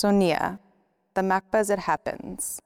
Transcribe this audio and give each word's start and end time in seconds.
Sonia, 0.00 0.60
the 1.14 1.22
MACBA 1.22 1.54
as 1.54 1.70
it 1.70 1.80
happens. 1.80 2.60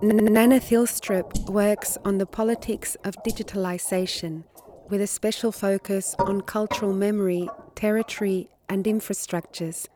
Nanna 0.00 0.60
Thylstrup 0.60 1.50
works 1.50 1.98
on 2.04 2.18
the 2.18 2.26
politics 2.26 2.96
of 3.02 3.16
digitalization 3.24 4.44
with 4.88 5.00
a 5.00 5.08
special 5.08 5.50
focus 5.50 6.14
on 6.20 6.42
cultural 6.42 6.92
memory, 6.92 7.48
territory, 7.74 8.48
and 8.68 8.84
infrastructures, 8.84 9.88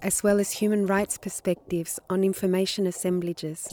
as 0.00 0.22
well 0.22 0.38
as 0.38 0.52
human 0.52 0.86
rights 0.86 1.18
perspectives 1.18 1.98
on 2.08 2.22
information 2.22 2.86
assemblages. 2.86 3.66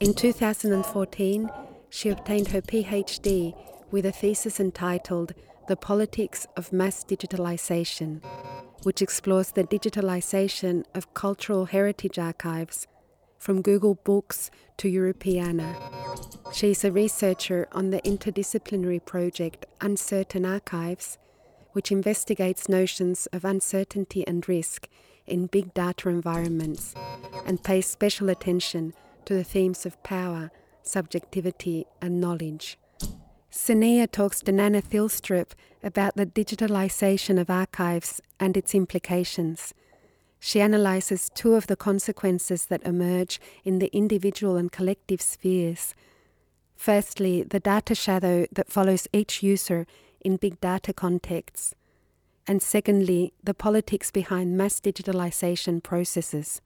In 0.00 0.14
2014, 0.14 1.50
she 1.90 2.08
obtained 2.08 2.48
her 2.48 2.62
PhD 2.62 3.54
with 3.90 4.06
a 4.06 4.12
thesis 4.12 4.58
entitled 4.58 5.34
The 5.68 5.76
Politics 5.76 6.46
of 6.56 6.72
Mass 6.72 7.04
Digitalization, 7.04 8.22
which 8.84 9.02
explores 9.02 9.50
the 9.50 9.64
digitalization 9.64 10.84
of 10.94 11.12
cultural 11.12 11.66
heritage 11.66 12.18
archives 12.18 12.86
from 13.36 13.60
Google 13.60 13.96
Books 13.96 14.50
to 14.78 14.90
Europeana. 14.90 15.76
She 16.54 16.70
is 16.70 16.86
a 16.86 16.90
researcher 16.90 17.68
on 17.72 17.90
the 17.90 18.00
interdisciplinary 18.00 19.04
project 19.04 19.66
Uncertain 19.82 20.46
Archives, 20.46 21.18
which 21.72 21.92
investigates 21.92 22.70
notions 22.70 23.28
of 23.34 23.44
uncertainty 23.44 24.26
and 24.26 24.48
risk 24.48 24.88
in 25.26 25.48
big 25.48 25.74
data 25.74 26.08
environments 26.08 26.94
and 27.44 27.62
pays 27.62 27.86
special 27.86 28.30
attention 28.30 28.94
to 29.26 29.34
the 29.34 29.44
themes 29.44 29.84
of 29.84 30.02
power, 30.02 30.50
subjectivity, 30.82 31.84
and 32.00 32.22
knowledge. 32.22 32.78
Sonia 33.50 34.06
talks 34.06 34.40
to 34.40 34.52
Nanna 34.52 34.82
Thylstrup 34.82 35.52
about 35.82 36.16
the 36.16 36.26
digitalization 36.26 37.40
of 37.40 37.48
archives 37.48 38.20
and 38.38 38.56
its 38.56 38.74
implications. 38.74 39.72
She 40.38 40.60
analyzes 40.60 41.30
two 41.34 41.54
of 41.54 41.66
the 41.66 41.76
consequences 41.76 42.66
that 42.66 42.82
emerge 42.84 43.40
in 43.64 43.78
the 43.78 43.90
individual 43.96 44.56
and 44.56 44.70
collective 44.70 45.22
spheres. 45.22 45.94
Firstly, 46.76 47.42
the 47.42 47.58
data 47.58 47.94
shadow 47.94 48.46
that 48.52 48.70
follows 48.70 49.08
each 49.12 49.42
user 49.42 49.86
in 50.20 50.36
big 50.36 50.60
data 50.60 50.92
contexts. 50.92 51.74
And 52.46 52.62
secondly, 52.62 53.32
the 53.42 53.54
politics 53.54 54.10
behind 54.10 54.56
mass 54.56 54.78
digitalization 54.78 55.82
processes. 55.82 56.60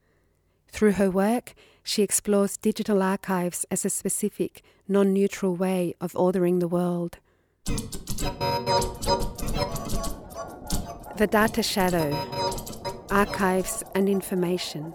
Through 0.73 0.93
her 0.93 1.09
work, 1.09 1.53
she 1.83 2.03
explores 2.03 2.57
digital 2.57 3.01
archives 3.01 3.65
as 3.71 3.85
a 3.85 3.89
specific, 3.89 4.61
non 4.87 5.13
neutral 5.13 5.55
way 5.55 5.95
of 6.01 6.13
ordering 6.17 6.59
the 6.59 6.67
world. 6.67 7.19
The 11.15 11.27
data 11.31 11.63
shadow 11.63 12.11
archives, 13.13 13.83
and 13.93 14.09
information. 14.09 14.91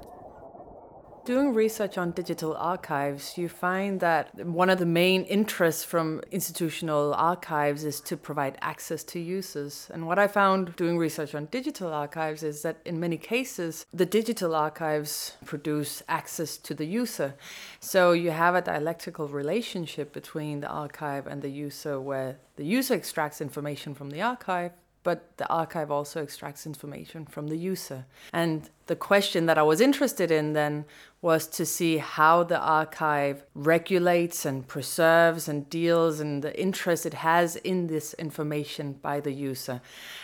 Doing 1.29 1.53
research 1.53 1.99
on 1.99 2.13
digital 2.13 2.57
archives, 2.57 3.37
you 3.37 3.51
find 3.51 4.01
that 4.01 4.35
one 4.47 4.71
of 4.71 4.79
the 4.79 4.87
main 4.87 5.25
interests 5.25 5.85
from 5.85 6.23
institutional 6.31 7.13
archives 7.13 7.85
is 7.85 8.01
to 8.01 8.17
provide 8.17 8.57
access 8.63 9.05
to 9.05 9.21
users. 9.21 9.91
And 9.93 10.07
what 10.07 10.19
I 10.19 10.27
found 10.27 10.75
doing 10.77 10.97
research 10.97 11.35
on 11.35 11.45
digital 11.51 11.93
archives 11.93 12.43
is 12.43 12.63
that 12.63 12.79
in 12.87 12.99
many 12.99 13.19
cases, 13.19 13.85
the 13.93 14.07
digital 14.07 14.55
archives 14.55 15.37
produce 15.45 16.03
access 16.09 16.57
to 16.57 16.73
the 16.73 16.87
user. 16.87 17.35
So 17.79 18.13
you 18.13 18.31
have 18.31 18.55
a 18.55 18.63
dialectical 18.63 19.29
relationship 19.29 20.15
between 20.15 20.61
the 20.61 20.69
archive 20.69 21.27
and 21.27 21.43
the 21.43 21.51
user 21.51 22.01
where 22.01 22.39
the 22.57 22.65
user 22.65 22.95
extracts 22.95 23.43
information 23.43 23.95
from 23.95 24.09
the 24.09 24.23
archive 24.23 24.73
but 25.09 25.39
the 25.39 25.49
archive 25.49 25.91
also 25.91 26.23
extracts 26.23 26.67
information 26.67 27.25
from 27.25 27.47
the 27.47 27.57
user. 27.57 28.05
And 28.35 28.69
the 28.89 28.95
question 28.95 29.47
that 29.47 29.57
I 29.57 29.63
was 29.63 29.81
interested 29.81 30.31
in 30.31 30.53
then 30.53 30.85
was 31.23 31.47
to 31.59 31.65
see 31.65 31.97
how 31.97 32.43
the 32.43 32.61
archive 32.61 33.43
regulates 33.55 34.45
and 34.45 34.69
preserves 34.69 35.49
and 35.49 35.71
deals 35.71 36.21
and 36.21 36.45
the 36.45 36.55
interest 36.61 37.07
it 37.07 37.15
has 37.15 37.57
in 37.57 37.87
this 37.87 38.13
information 38.27 38.99
by 39.01 39.19
the 39.19 39.33
user. 39.33 39.81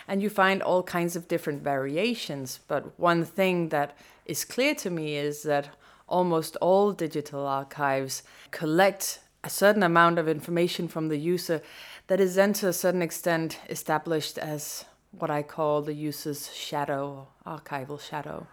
And 0.07 0.21
you 0.21 0.29
find 0.29 0.61
all 0.61 0.83
kinds 0.83 1.15
of 1.15 1.27
different 1.27 1.63
variations, 1.63 2.59
but 2.67 2.99
one 2.99 3.25
thing 3.25 3.69
that 3.69 3.97
is 4.27 4.45
clear 4.45 4.75
to 4.75 4.91
me 4.91 5.17
is 5.17 5.41
that 5.41 5.69
almost 6.07 6.57
all 6.57 6.91
digital 6.91 7.47
archives 7.47 8.21
collect 8.51 9.19
a 9.43 9.49
certain 9.49 9.83
amount 9.83 10.19
of 10.19 10.27
information 10.27 10.87
from 10.87 11.07
the 11.07 11.17
user 11.17 11.61
that 12.07 12.19
is 12.19 12.35
then 12.35 12.53
to 12.53 12.67
a 12.67 12.73
certain 12.73 13.01
extent 13.01 13.59
established 13.69 14.37
as 14.37 14.85
what 15.11 15.31
I 15.31 15.43
call 15.43 15.81
the 15.81 15.93
user's 15.93 16.53
shadow, 16.53 17.27
archival 17.45 17.99
shadow. 17.99 18.47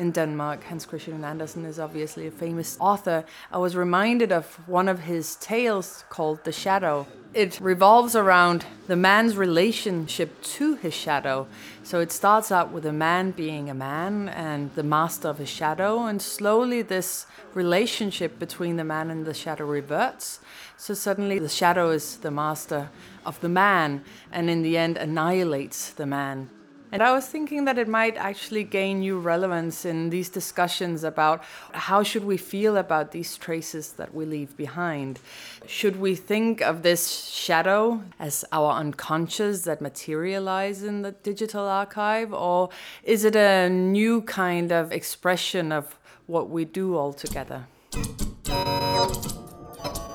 In 0.00 0.12
Denmark, 0.12 0.64
Hans 0.64 0.86
Christian 0.86 1.22
Andersen 1.22 1.66
is 1.66 1.78
obviously 1.78 2.26
a 2.26 2.30
famous 2.30 2.78
author. 2.80 3.22
I 3.52 3.58
was 3.58 3.76
reminded 3.76 4.32
of 4.32 4.46
one 4.66 4.88
of 4.88 5.00
his 5.00 5.36
tales 5.36 6.04
called 6.08 6.42
The 6.44 6.52
Shadow. 6.52 7.06
It 7.34 7.60
revolves 7.60 8.16
around 8.16 8.64
the 8.86 8.96
man's 8.96 9.36
relationship 9.36 10.40
to 10.56 10.76
his 10.76 10.94
shadow. 10.94 11.48
So 11.82 12.00
it 12.00 12.12
starts 12.12 12.50
out 12.50 12.72
with 12.72 12.86
a 12.86 12.94
man 12.94 13.32
being 13.32 13.68
a 13.68 13.74
man 13.74 14.30
and 14.30 14.74
the 14.74 14.82
master 14.82 15.28
of 15.28 15.36
his 15.36 15.50
shadow, 15.50 16.06
and 16.06 16.22
slowly 16.22 16.80
this 16.80 17.26
relationship 17.52 18.38
between 18.38 18.76
the 18.76 18.84
man 18.84 19.10
and 19.10 19.26
the 19.26 19.34
shadow 19.34 19.66
reverts. 19.66 20.40
So 20.78 20.94
suddenly 20.94 21.38
the 21.38 21.50
shadow 21.50 21.90
is 21.90 22.16
the 22.16 22.30
master 22.30 22.88
of 23.26 23.38
the 23.42 23.50
man 23.50 24.02
and 24.32 24.48
in 24.48 24.62
the 24.62 24.78
end 24.78 24.96
annihilates 24.96 25.90
the 25.90 26.06
man. 26.06 26.48
And 26.92 27.02
I 27.02 27.12
was 27.12 27.26
thinking 27.26 27.64
that 27.66 27.78
it 27.78 27.88
might 27.88 28.16
actually 28.16 28.64
gain 28.64 29.00
new 29.00 29.18
relevance 29.18 29.84
in 29.84 30.10
these 30.10 30.28
discussions 30.28 31.04
about 31.04 31.42
how 31.72 32.02
should 32.02 32.24
we 32.24 32.36
feel 32.36 32.76
about 32.76 33.12
these 33.12 33.36
traces 33.36 33.92
that 33.92 34.14
we 34.14 34.24
leave 34.24 34.56
behind. 34.56 35.20
Should 35.66 36.00
we 36.00 36.14
think 36.14 36.60
of 36.60 36.82
this 36.82 37.26
shadow 37.26 38.02
as 38.18 38.44
our 38.52 38.72
unconscious 38.72 39.62
that 39.62 39.80
materialize 39.80 40.82
in 40.82 41.02
the 41.02 41.12
digital 41.12 41.66
archive 41.66 42.32
or 42.32 42.70
is 43.04 43.24
it 43.24 43.36
a 43.36 43.68
new 43.68 44.22
kind 44.22 44.72
of 44.72 44.92
expression 44.92 45.72
of 45.72 45.98
what 46.26 46.50
we 46.50 46.64
do 46.64 46.96
altogether? 46.96 47.66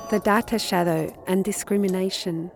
the 0.10 0.19
data 0.19 0.60
shadow 0.60 1.12
and 1.27 1.44
discrimination. 1.44 2.51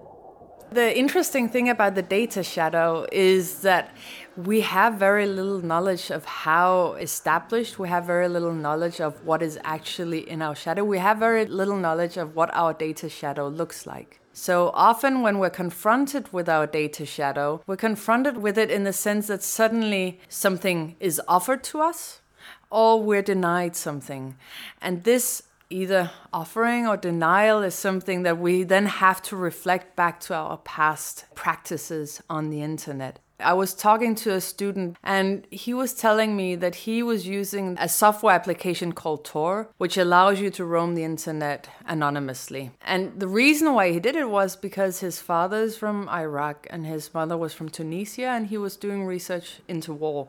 The 0.71 0.95
interesting 0.95 1.49
thing 1.49 1.67
about 1.67 1.95
the 1.95 2.03
data 2.03 2.43
shadow 2.43 3.07
is 3.11 3.61
that 3.61 3.89
we 4.37 4.61
have 4.61 4.93
very 4.95 5.25
little 5.25 5.61
knowledge 5.61 6.11
of 6.11 6.25
how 6.25 6.93
established, 6.99 7.79
we 7.79 7.89
have 7.89 8.05
very 8.05 8.29
little 8.29 8.53
knowledge 8.53 9.01
of 9.01 9.25
what 9.25 9.41
is 9.41 9.57
actually 9.63 10.29
in 10.29 10.43
our 10.43 10.53
shadow, 10.53 10.83
we 10.83 10.99
have 10.99 11.17
very 11.17 11.47
little 11.47 11.75
knowledge 11.75 12.17
of 12.17 12.35
what 12.35 12.53
our 12.53 12.71
data 12.73 13.09
shadow 13.09 13.47
looks 13.47 13.87
like. 13.87 14.19
So 14.31 14.69
often, 14.75 15.23
when 15.23 15.39
we're 15.39 15.49
confronted 15.49 16.31
with 16.31 16.47
our 16.47 16.67
data 16.67 17.03
shadow, 17.03 17.63
we're 17.65 17.75
confronted 17.75 18.37
with 18.37 18.55
it 18.59 18.69
in 18.69 18.83
the 18.83 18.93
sense 18.93 19.25
that 19.25 19.41
suddenly 19.41 20.19
something 20.29 20.95
is 20.99 21.19
offered 21.27 21.63
to 21.63 21.81
us 21.81 22.21
or 22.69 23.01
we're 23.01 23.23
denied 23.23 23.75
something. 23.75 24.35
And 24.81 25.03
this 25.03 25.43
either 25.69 26.11
offering 26.33 26.87
or 26.87 26.97
denial 26.97 27.61
is 27.61 27.75
something 27.75 28.23
that 28.23 28.37
we 28.37 28.63
then 28.63 28.85
have 28.85 29.21
to 29.21 29.35
reflect 29.35 29.95
back 29.95 30.19
to 30.21 30.33
our 30.33 30.57
past 30.57 31.25
practices 31.35 32.21
on 32.29 32.49
the 32.49 32.61
internet. 32.61 33.19
I 33.41 33.53
was 33.53 33.73
talking 33.73 34.15
to 34.15 34.33
a 34.33 34.41
student 34.41 34.97
and 35.01 35.47
he 35.49 35.73
was 35.73 35.93
telling 35.93 36.35
me 36.35 36.55
that 36.55 36.75
he 36.75 37.01
was 37.01 37.25
using 37.25 37.77
a 37.79 37.87
software 37.87 38.35
application 38.35 38.91
called 38.91 39.23
Tor, 39.23 39.69
which 39.77 39.97
allows 39.97 40.41
you 40.41 40.49
to 40.51 40.65
roam 40.65 40.95
the 40.95 41.05
internet 41.05 41.69
anonymously. 41.85 42.71
And 42.81 43.17
the 43.17 43.29
reason 43.29 43.73
why 43.73 43.91
he 43.91 43.99
did 44.01 44.17
it 44.17 44.29
was 44.29 44.57
because 44.57 44.99
his 44.99 45.21
father 45.21 45.57
is 45.57 45.77
from 45.77 46.09
Iraq 46.09 46.67
and 46.69 46.85
his 46.85 47.13
mother 47.13 47.37
was 47.37 47.53
from 47.53 47.69
Tunisia 47.69 48.27
and 48.27 48.47
he 48.47 48.57
was 48.57 48.75
doing 48.75 49.05
research 49.05 49.61
into 49.67 49.93
war 49.93 50.27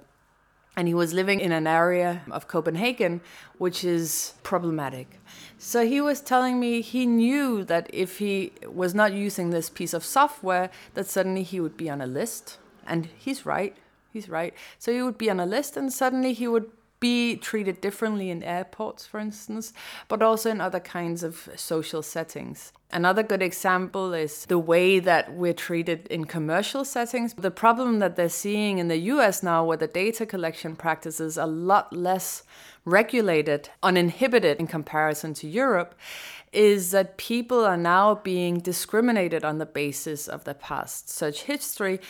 and 0.76 0.88
he 0.88 0.94
was 0.94 1.12
living 1.12 1.40
in 1.40 1.52
an 1.52 1.66
area 1.66 2.22
of 2.30 2.48
Copenhagen 2.48 3.20
which 3.58 3.84
is 3.84 4.34
problematic. 4.42 5.20
So 5.58 5.86
he 5.86 6.00
was 6.00 6.20
telling 6.20 6.58
me 6.58 6.80
he 6.80 7.04
knew 7.06 7.64
that 7.64 7.90
if 7.92 8.18
he 8.18 8.52
was 8.66 8.94
not 8.94 9.12
using 9.12 9.50
this 9.50 9.68
piece 9.68 9.92
of 9.92 10.04
software 10.04 10.70
that 10.94 11.06
suddenly 11.06 11.42
he 11.42 11.60
would 11.60 11.76
be 11.76 11.90
on 11.90 12.00
a 12.00 12.06
list 12.06 12.58
and 12.86 13.08
he's 13.18 13.44
right. 13.44 13.76
He's 14.12 14.28
right. 14.28 14.54
So 14.78 14.92
he 14.92 15.02
would 15.02 15.18
be 15.18 15.30
on 15.30 15.38
a 15.38 15.46
list 15.46 15.76
and 15.76 15.92
suddenly 15.92 16.32
he 16.32 16.48
would 16.48 16.70
be 17.00 17.36
treated 17.36 17.80
differently 17.80 18.30
in 18.30 18.42
airports, 18.42 19.06
for 19.06 19.18
instance, 19.18 19.72
but 20.08 20.22
also 20.22 20.50
in 20.50 20.60
other 20.60 20.80
kinds 20.80 21.22
of 21.22 21.48
social 21.56 22.02
settings. 22.02 22.72
Another 22.92 23.22
good 23.22 23.42
example 23.42 24.12
is 24.12 24.44
the 24.46 24.58
way 24.58 24.98
that 24.98 25.32
we're 25.32 25.54
treated 25.54 26.06
in 26.08 26.24
commercial 26.24 26.84
settings. 26.84 27.34
The 27.34 27.50
problem 27.50 28.00
that 28.00 28.16
they're 28.16 28.28
seeing 28.28 28.78
in 28.78 28.88
the 28.88 28.98
US 28.98 29.42
now, 29.42 29.64
where 29.64 29.76
the 29.76 29.86
data 29.86 30.26
collection 30.26 30.76
practices 30.76 31.38
are 31.38 31.44
a 31.44 31.50
lot 31.50 31.92
less 31.92 32.42
regulated, 32.84 33.70
uninhibited 33.82 34.58
in 34.58 34.66
comparison 34.66 35.34
to 35.34 35.48
Europe, 35.48 35.94
is 36.52 36.90
that 36.90 37.16
people 37.16 37.64
are 37.64 37.76
now 37.76 38.16
being 38.16 38.58
discriminated 38.58 39.44
on 39.44 39.58
the 39.58 39.66
basis 39.66 40.26
of 40.26 40.44
their 40.44 40.54
past 40.54 41.08
search 41.08 41.42
history 41.42 42.00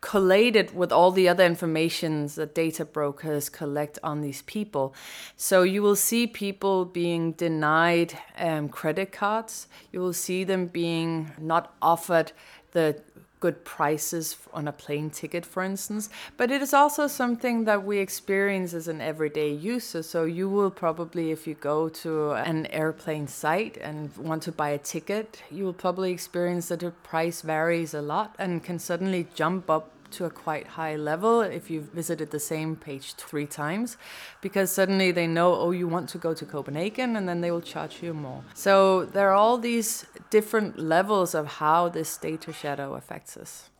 collated 0.00 0.74
with 0.74 0.92
all 0.92 1.10
the 1.10 1.28
other 1.28 1.44
informations 1.44 2.36
that 2.36 2.54
data 2.54 2.84
brokers 2.84 3.48
collect 3.48 3.98
on 4.02 4.20
these 4.20 4.42
people. 4.42 4.94
So 5.36 5.62
you 5.62 5.82
will 5.82 5.96
see 5.96 6.26
people 6.26 6.84
being 6.84 7.32
denied 7.32 8.16
um, 8.38 8.68
credit 8.68 9.10
cards. 9.10 9.66
You 9.92 10.00
will 10.00 10.12
see 10.12 10.44
them 10.44 10.66
being 10.66 11.32
not 11.38 11.74
offered 11.82 12.32
the 12.72 13.00
good 13.40 13.64
prices 13.64 14.36
on 14.52 14.66
a 14.68 14.72
plane 14.72 15.10
ticket, 15.10 15.46
for 15.46 15.62
instance. 15.62 16.08
But 16.36 16.50
it 16.50 16.62
is 16.62 16.74
also 16.74 17.06
something 17.06 17.64
that 17.64 17.84
we 17.84 17.98
experience 17.98 18.74
as 18.74 18.88
an 18.88 19.00
everyday 19.00 19.52
user. 19.52 20.02
So 20.02 20.24
you 20.24 20.48
will 20.48 20.70
probably, 20.70 21.30
if 21.30 21.46
you 21.46 21.54
go 21.54 21.88
to 21.88 22.32
an 22.32 22.66
airplane 22.66 23.28
site 23.28 23.76
and 23.76 24.16
want 24.16 24.42
to 24.44 24.52
buy 24.52 24.70
a 24.70 24.78
ticket, 24.78 25.42
you 25.50 25.64
will 25.64 25.72
probably 25.72 26.12
experience 26.12 26.68
that 26.68 26.80
the 26.80 26.90
price 26.90 27.42
varies 27.42 27.94
a 27.94 28.02
lot 28.02 28.34
and 28.38 28.62
can 28.62 28.78
suddenly 28.78 29.26
jump 29.34 29.70
up 29.70 29.90
to 30.12 30.24
a 30.24 30.30
quite 30.30 30.66
high 30.68 30.96
level 30.96 31.40
if 31.40 31.70
you've 31.70 31.90
visited 31.92 32.30
the 32.30 32.40
same 32.40 32.76
page 32.76 33.14
three 33.14 33.46
times 33.46 33.96
because 34.40 34.70
suddenly 34.70 35.10
they 35.12 35.26
know 35.26 35.54
oh 35.54 35.70
you 35.70 35.88
want 35.88 36.08
to 36.10 36.18
go 36.18 36.34
to 36.34 36.44
copenhagen 36.44 37.16
and 37.16 37.28
then 37.28 37.40
they 37.40 37.50
will 37.50 37.60
charge 37.60 38.02
you 38.02 38.14
more. 38.14 38.42
So 38.54 39.04
there 39.04 39.28
are 39.30 39.34
all 39.34 39.58
these 39.58 40.06
different 40.30 40.78
levels 40.78 41.34
of 41.34 41.46
how 41.46 41.88
this 41.88 42.16
data 42.16 42.52
shadow 42.52 42.94
affects 42.94 43.36
us. 43.36 43.70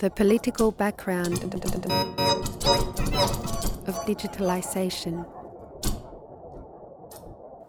The 0.00 0.10
political 0.14 0.72
background 0.72 1.44
of 1.44 1.50
digitalization 4.06 5.41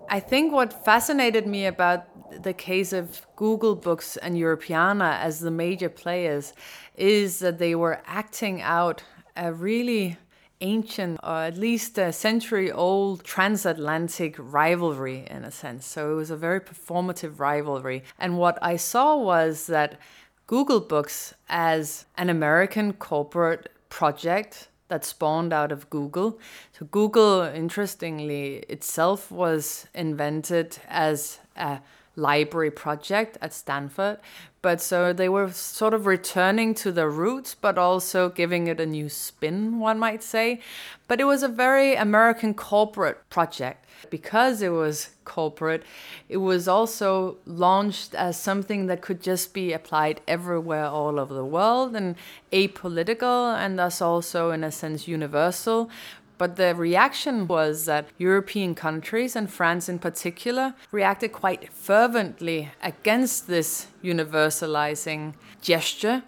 I 0.10 0.20
think 0.20 0.54
what 0.54 0.86
fascinated 0.86 1.48
me 1.48 1.66
about 1.66 2.06
the 2.44 2.54
case 2.54 2.94
of 2.94 3.26
Google 3.36 3.76
Books 3.76 4.18
and 4.18 4.36
Europeana 4.36 5.20
as 5.20 5.40
the 5.40 5.52
major 5.52 5.90
players 5.90 6.54
is 6.96 7.40
that 7.40 7.60
they 7.60 7.76
were 7.76 8.02
acting 8.06 8.62
out 8.62 9.04
a 9.36 9.52
really 9.54 10.18
ancient, 10.62 11.20
or 11.24 11.44
at 11.44 11.58
least 11.58 11.98
a 11.98 12.12
century 12.12 12.72
old 12.72 13.24
transatlantic 13.24 14.36
rivalry 14.40 15.28
in 15.30 15.44
a 15.44 15.52
sense. 15.52 15.86
So 15.86 16.12
it 16.12 16.16
was 16.16 16.32
a 16.32 16.38
very 16.38 16.62
performative 16.62 17.40
rivalry. 17.40 18.04
And 18.18 18.38
what 18.38 18.58
I 18.62 18.78
saw 18.78 19.18
was 19.18 19.68
that 19.68 20.00
Google 20.48 20.80
Books, 20.80 21.34
as 21.50 22.06
an 22.18 22.30
American 22.30 22.94
corporate 22.94 23.70
project, 23.90 24.70
that 24.88 25.06
spawned 25.06 25.54
out 25.54 25.72
of 25.72 25.90
Google. 25.90 26.40
So, 26.78 26.86
Google, 26.86 27.42
interestingly, 27.42 28.58
itself 28.70 29.32
was 29.32 29.88
invented 29.94 30.78
as 30.88 31.40
a 31.56 31.80
library 32.16 32.72
project 32.72 33.38
at 33.42 33.54
Stanford. 33.54 34.18
But 34.62 34.82
so 34.82 35.12
they 35.12 35.28
were 35.28 35.52
sort 35.52 35.94
of 35.94 36.06
returning 36.06 36.74
to 36.76 36.92
the 36.92 37.10
roots, 37.10 37.54
but 37.54 37.78
also 37.78 38.30
giving 38.30 38.68
it 38.68 38.80
a 38.80 38.86
new 38.86 39.10
spin, 39.10 39.80
one 39.80 40.00
might 40.00 40.24
say. 40.24 40.62
But 41.08 41.20
it 41.20 41.26
was 41.26 41.44
a 41.44 41.50
very 41.50 41.96
American 41.96 42.54
corporate 42.54 43.30
project. 43.30 43.86
Because 44.10 44.62
it 44.62 44.70
was 44.70 45.12
corporate, 45.24 45.84
it 46.28 46.38
was 46.38 46.68
also 46.68 47.38
launched 47.46 48.14
as 48.14 48.38
something 48.38 48.88
that 48.88 49.02
could 49.02 49.22
just 49.22 49.54
be 49.54 49.72
applied 49.72 50.20
everywhere 50.28 50.86
all 50.86 51.20
over 51.20 51.34
the 51.34 51.46
world 51.46 51.96
and 51.96 52.16
apolitical 52.52 53.56
and 53.56 53.80
thus 53.80 54.02
also, 54.02 54.52
in 54.52 54.62
a 54.62 54.72
sense, 54.74 55.08
universal, 55.08 55.90
but 56.44 56.58
the 56.58 56.76
reaction 56.76 57.48
was 57.48 57.86
that 57.86 58.10
European 58.18 58.76
countries, 58.76 59.34
and 59.34 59.50
France 59.50 59.88
in 59.88 59.98
particular, 59.98 60.74
reacted 60.92 61.32
quite 61.32 61.72
fervently 61.72 62.70
against 62.82 63.48
this 63.48 63.88
universalizing 64.04 65.36
gesture 65.62 66.22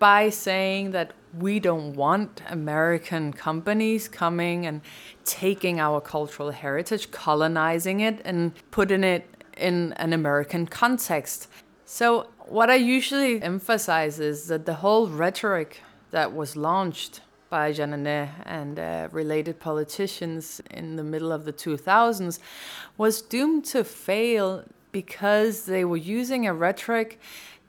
by 0.00 0.30
saying 0.30 0.90
that 0.90 1.12
we 1.38 1.60
don't 1.60 1.94
want 1.94 2.42
American 2.48 3.32
companies 3.32 4.08
coming 4.08 4.66
and 4.66 4.80
taking 5.24 5.78
our 5.78 6.00
cultural 6.00 6.50
heritage, 6.50 7.12
colonizing 7.12 8.00
it, 8.00 8.20
and 8.24 8.50
putting 8.72 9.04
it 9.04 9.24
in 9.56 9.92
an 9.92 10.12
American 10.12 10.66
context. 10.66 11.46
So, 11.84 12.30
what 12.46 12.68
I 12.68 12.74
usually 12.74 13.40
emphasize 13.40 14.18
is 14.18 14.48
that 14.48 14.66
the 14.66 14.74
whole 14.82 15.06
rhetoric 15.06 15.82
that 16.10 16.32
was 16.32 16.56
launched 16.56 17.20
by 17.52 17.70
Jeanneney 17.70 18.30
and 18.46 18.78
uh, 18.78 19.08
related 19.12 19.60
politicians 19.60 20.62
in 20.70 20.96
the 20.96 21.04
middle 21.04 21.30
of 21.30 21.44
the 21.44 21.52
2000s 21.52 22.38
was 22.96 23.20
doomed 23.20 23.66
to 23.66 23.84
fail 23.84 24.64
because 24.90 25.66
they 25.66 25.84
were 25.84 25.98
using 26.18 26.46
a 26.46 26.54
rhetoric 26.54 27.20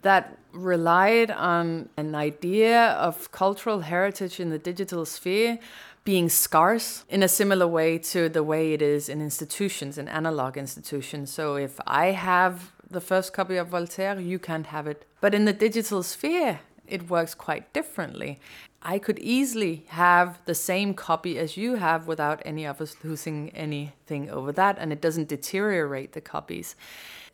that 0.02 0.38
relied 0.54 1.30
on 1.32 1.90
an 1.98 2.16
idea 2.16 2.92
of 2.92 3.30
cultural 3.34 3.82
heritage 3.82 4.40
in 4.40 4.52
the 4.52 4.58
digital 4.72 5.06
sphere 5.06 5.60
being 6.06 6.30
scarce 6.30 7.04
in 7.10 7.22
a 7.22 7.28
similar 7.28 7.68
way 7.68 7.98
to 7.98 8.30
the 8.30 8.44
way 8.44 8.72
it 8.72 8.82
is 8.82 9.10
in 9.10 9.20
institutions, 9.22 9.98
in 9.98 10.08
analog 10.08 10.56
institutions. 10.56 11.30
So 11.30 11.56
if 11.56 11.78
I 11.86 12.06
have 12.12 12.72
the 12.90 13.02
first 13.02 13.34
copy 13.34 13.58
of 13.58 13.68
Voltaire, 13.68 14.18
you 14.18 14.40
can't 14.40 14.68
have 14.68 14.88
it. 14.88 15.04
But 15.20 15.36
in 15.36 15.44
the 15.44 15.54
digital 15.54 16.04
sphere, 16.04 16.62
it 16.88 17.10
works 17.10 17.34
quite 17.34 17.74
differently. 17.74 18.40
I 18.86 19.00
could 19.00 19.18
easily 19.20 19.86
have 19.90 20.40
the 20.46 20.54
same 20.54 20.94
copy 20.94 21.40
as 21.40 21.56
you 21.56 21.76
have 21.76 22.06
without 22.06 22.42
any 22.46 22.66
of 22.66 22.82
us 22.82 22.98
losing 23.04 23.50
anything 23.52 24.30
over 24.30 24.52
that, 24.52 24.78
and 24.78 24.92
it 24.92 25.02
doesn't 25.02 25.30
deteriorate 25.30 26.12
the 26.12 26.22
copies. 26.22 26.76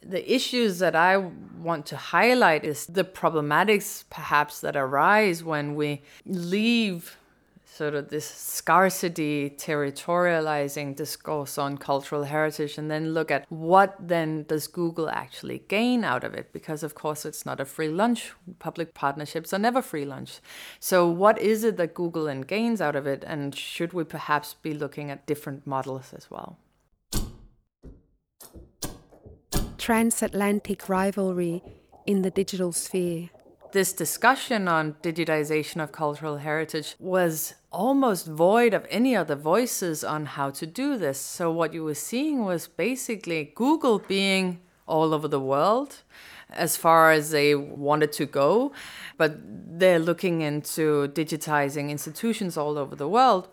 The 0.01 0.31
issues 0.33 0.79
that 0.79 0.95
I 0.95 1.17
want 1.17 1.85
to 1.87 1.97
highlight 1.97 2.63
is 2.63 2.85
the 2.85 3.03
problematics 3.03 4.05
perhaps 4.09 4.61
that 4.61 4.77
arise 4.77 5.43
when 5.43 5.75
we 5.75 6.03
leave 6.25 7.17
sort 7.79 7.95
of 7.95 8.09
this 8.09 8.25
scarcity 8.25 9.49
territorializing 9.51 10.93
discourse 10.97 11.57
on 11.57 11.77
cultural 11.77 12.25
heritage 12.25 12.77
and 12.77 12.91
then 12.91 13.13
look 13.13 13.31
at 13.31 13.45
what 13.49 13.95
then 13.97 14.43
does 14.49 14.67
google 14.67 15.09
actually 15.09 15.59
gain 15.69 16.03
out 16.03 16.25
of 16.25 16.33
it? 16.33 16.51
Because 16.51 16.83
of 16.83 16.93
course 16.93 17.23
it's 17.23 17.45
not 17.45 17.61
a 17.61 17.63
free 17.63 17.87
lunch. 17.87 18.33
Public 18.59 18.93
partnerships 18.93 19.53
are 19.53 19.59
never 19.59 19.81
free 19.81 20.03
lunch. 20.03 20.41
So 20.81 21.07
what 21.07 21.39
is 21.39 21.63
it 21.63 21.77
that 21.77 21.93
google 21.93 22.25
then 22.25 22.41
gains 22.41 22.81
out 22.81 22.97
of 22.97 23.07
it? 23.07 23.23
And 23.25 23.55
should 23.55 23.93
we 23.93 24.03
perhaps 24.03 24.55
be 24.55 24.73
looking 24.73 25.09
at 25.09 25.25
different 25.25 25.65
models 25.65 26.13
as 26.13 26.29
well? 26.29 26.57
Transatlantic 29.77 30.89
rivalry 30.89 31.63
in 32.05 32.23
the 32.23 32.31
digital 32.31 32.73
sphere. 32.73 33.29
This 33.71 33.93
discussion 33.93 34.67
on 34.67 34.95
digitization 35.03 35.81
of 35.81 35.91
cultural 35.91 36.37
heritage 36.37 36.95
was 36.99 37.53
almost 37.71 38.25
void 38.27 38.73
of 38.73 38.85
any 38.89 39.15
other 39.15 39.35
voices 39.35 40.03
on 40.03 40.25
how 40.25 40.49
to 40.51 40.65
do 40.65 40.97
this. 40.97 41.19
So, 41.19 41.51
what 41.51 41.73
you 41.73 41.83
were 41.83 41.95
seeing 41.95 42.45
was 42.45 42.67
basically 42.67 43.51
Google 43.55 43.99
being 43.99 44.59
all 44.87 45.13
over 45.13 45.27
the 45.27 45.39
world 45.39 46.03
as 46.49 46.75
far 46.75 47.11
as 47.11 47.29
they 47.29 47.53
wanted 47.53 48.11
to 48.11 48.25
go, 48.25 48.71
but 49.17 49.37
they're 49.79 49.99
looking 49.99 50.41
into 50.41 51.07
digitizing 51.09 51.89
institutions 51.89 52.57
all 52.57 52.77
over 52.77 52.95
the 52.95 53.07
world. 53.07 53.47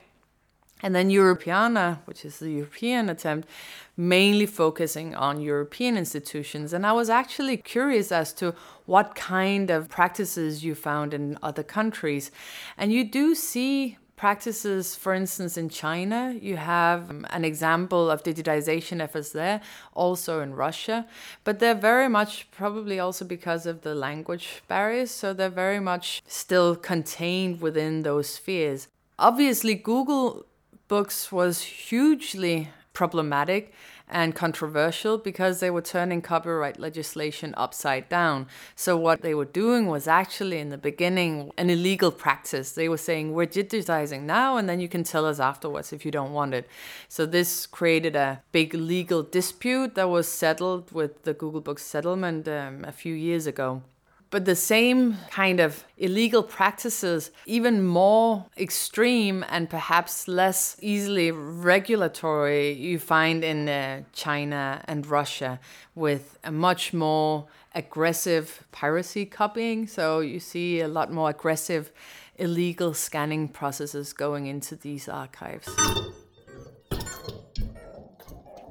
And 0.82 0.94
then 0.94 1.08
Europeana, 1.08 1.99
which 2.04 2.25
is 2.25 2.38
the 2.38 2.50
European 2.50 3.08
attempt, 3.08 3.49
mainly 3.96 4.44
focusing 4.44 5.14
on 5.14 5.40
European 5.40 5.96
institutions. 5.96 6.75
And 6.75 6.87
I 6.87 6.92
was 6.92 7.08
actually 7.08 7.56
curious 7.56 8.12
as 8.12 8.32
to 8.35 8.54
what 8.85 9.14
kind 9.14 9.70
of 9.70 9.88
practices 9.88 10.64
you 10.64 10.75
found 10.75 11.14
in 11.14 11.38
other 11.42 11.62
countries. 11.62 12.30
And 12.76 12.92
you 12.92 13.04
do 13.04 13.35
see 13.35 13.96
practices, 14.16 14.94
for 14.94 15.12
instance, 15.12 15.56
in 15.56 15.68
China, 15.68 16.35
you 16.40 16.56
have 16.56 17.11
um, 17.11 17.26
an 17.30 17.44
example 17.44 18.11
of 18.11 18.23
digitization 18.23 19.00
efforts 19.00 19.30
there, 19.30 19.61
also 19.94 20.40
in 20.40 20.54
Russia, 20.54 21.06
but 21.44 21.58
they're 21.58 21.75
very 21.75 22.08
much 22.08 22.50
probably 22.50 22.99
also 22.99 23.25
because 23.25 23.66
of 23.66 23.82
the 23.82 23.94
language 23.94 24.62
barriers, 24.68 25.11
so 25.11 25.32
they're 25.35 25.50
very 25.50 25.80
much 25.80 26.23
still 26.26 26.75
contained 26.75 27.61
within 27.61 28.02
those 28.02 28.28
spheres. 28.28 28.88
Obviously, 29.18 29.75
Google 29.75 30.46
Books 30.88 31.30
was 31.30 31.61
hugely 31.62 32.70
problematic 32.92 33.73
and 34.08 34.34
controversial 34.34 35.18
because 35.18 35.60
they 35.60 35.70
were 35.70 35.82
turning 35.82 36.22
copyright 36.22 36.78
legislation 36.78 37.54
upside 37.56 38.08
down. 38.08 38.46
So, 38.75 38.96
what 38.96 39.22
they 39.22 39.34
were 39.34 39.44
doing 39.44 39.86
was 39.86 40.06
actually 40.06 40.58
in 40.58 40.70
the 40.70 40.78
beginning 40.78 41.52
an 41.58 41.70
illegal 41.70 42.12
practice. 42.12 42.72
They 42.72 42.88
were 42.88 42.96
saying, 42.96 43.32
We're 43.32 43.46
digitizing 43.46 44.22
now, 44.22 44.56
and 44.56 44.68
then 44.68 44.80
you 44.80 44.88
can 44.88 45.04
tell 45.04 45.26
us 45.26 45.40
afterwards 45.40 45.92
if 45.92 46.04
you 46.04 46.10
don't 46.10 46.32
want 46.32 46.54
it. 46.54 46.68
So, 47.08 47.26
this 47.26 47.66
created 47.66 48.14
a 48.16 48.42
big 48.52 48.75
legal 48.75 49.22
dispute 49.22 49.94
that 49.96 50.08
was 50.08 50.28
settled 50.28 50.92
with 50.92 51.22
the 51.25 51.34
Google 51.34 51.60
Books 51.60 51.84
settlement 51.84 52.46
um, 52.48 52.84
a 52.84 52.92
few 52.92 53.14
years 53.14 53.46
ago. 53.46 53.82
But 54.30 54.45
the 54.45 54.56
same 54.56 55.16
kind 55.30 55.61
of 55.61 55.85
illegal 55.97 56.42
practices, 56.42 57.30
even 57.47 57.85
more 57.85 58.47
extreme 58.56 59.45
and 59.49 59.71
perhaps 59.71 60.26
less 60.26 60.76
easily 60.80 61.30
regulatory, 61.30 62.73
you 62.73 62.99
find 62.99 63.45
in 63.45 63.68
uh, 63.68 64.02
China 64.12 64.83
and 64.87 65.06
Russia 65.06 65.61
with 65.95 66.38
a 66.42 66.50
much 66.50 66.92
more 66.92 67.47
aggressive 67.75 68.64
piracy 68.73 69.25
copying. 69.26 69.87
So 69.87 70.21
you 70.21 70.40
see 70.40 70.80
a 70.80 70.88
lot 70.88 71.12
more 71.12 71.30
aggressive 71.30 71.92
illegal 72.37 72.95
scanning 72.95 73.49
processes 73.49 74.12
going 74.12 74.47
into 74.47 74.76
these 74.76 75.09
archives. 75.09 75.68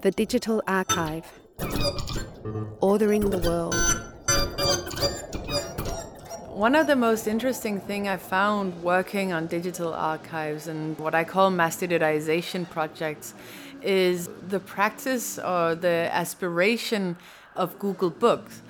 The 0.01 0.11
Digital 0.11 0.61
Archive 0.67 1.25
Ordering 2.81 3.29
the 3.29 3.39
World. 3.39 4.14
One 6.55 6.73
of 6.73 6.87
the 6.87 6.95
most 6.95 7.27
interesting 7.27 7.81
thing 7.81 8.07
I 8.07 8.15
found 8.15 8.81
working 8.81 9.33
on 9.33 9.47
digital 9.47 9.93
archives 9.93 10.67
and 10.67 10.97
what 10.97 11.13
I 11.13 11.25
call 11.25 11.51
mass 11.51 11.75
digitization 11.75 12.69
projects 12.69 13.33
is 13.81 14.29
the 14.47 14.61
practice 14.61 15.37
or 15.37 15.75
the 15.75 16.07
aspiration 16.13 17.17
of 17.57 17.77
Google 17.77 18.09
Books 18.09 18.61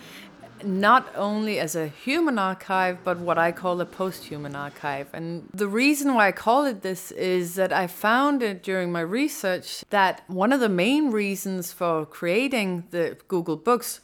not 0.63 1.13
only 1.15 1.59
as 1.59 1.75
a 1.75 1.87
human 1.87 2.39
archive, 2.39 2.97
but 3.03 3.19
what 3.19 3.37
I 3.37 3.51
call 3.51 3.79
a 3.81 3.85
post 3.85 4.23
human 4.23 4.55
archive. 4.55 5.07
And 5.13 5.47
the 5.53 5.67
reason 5.67 6.15
why 6.15 6.29
I 6.29 6.31
call 6.31 6.65
it 6.65 6.81
this 6.81 7.11
is 7.11 7.53
that 7.53 7.71
I 7.71 7.85
found 7.85 8.41
it 8.41 8.63
during 8.63 8.91
my 8.91 9.01
research 9.01 9.85
that 9.91 10.23
one 10.25 10.51
of 10.51 10.59
the 10.59 10.69
main 10.69 11.11
reasons 11.11 11.71
for 11.71 12.05
creating 12.05 12.85
the 12.89 13.17
Google 13.27 13.57
Books 13.57 13.99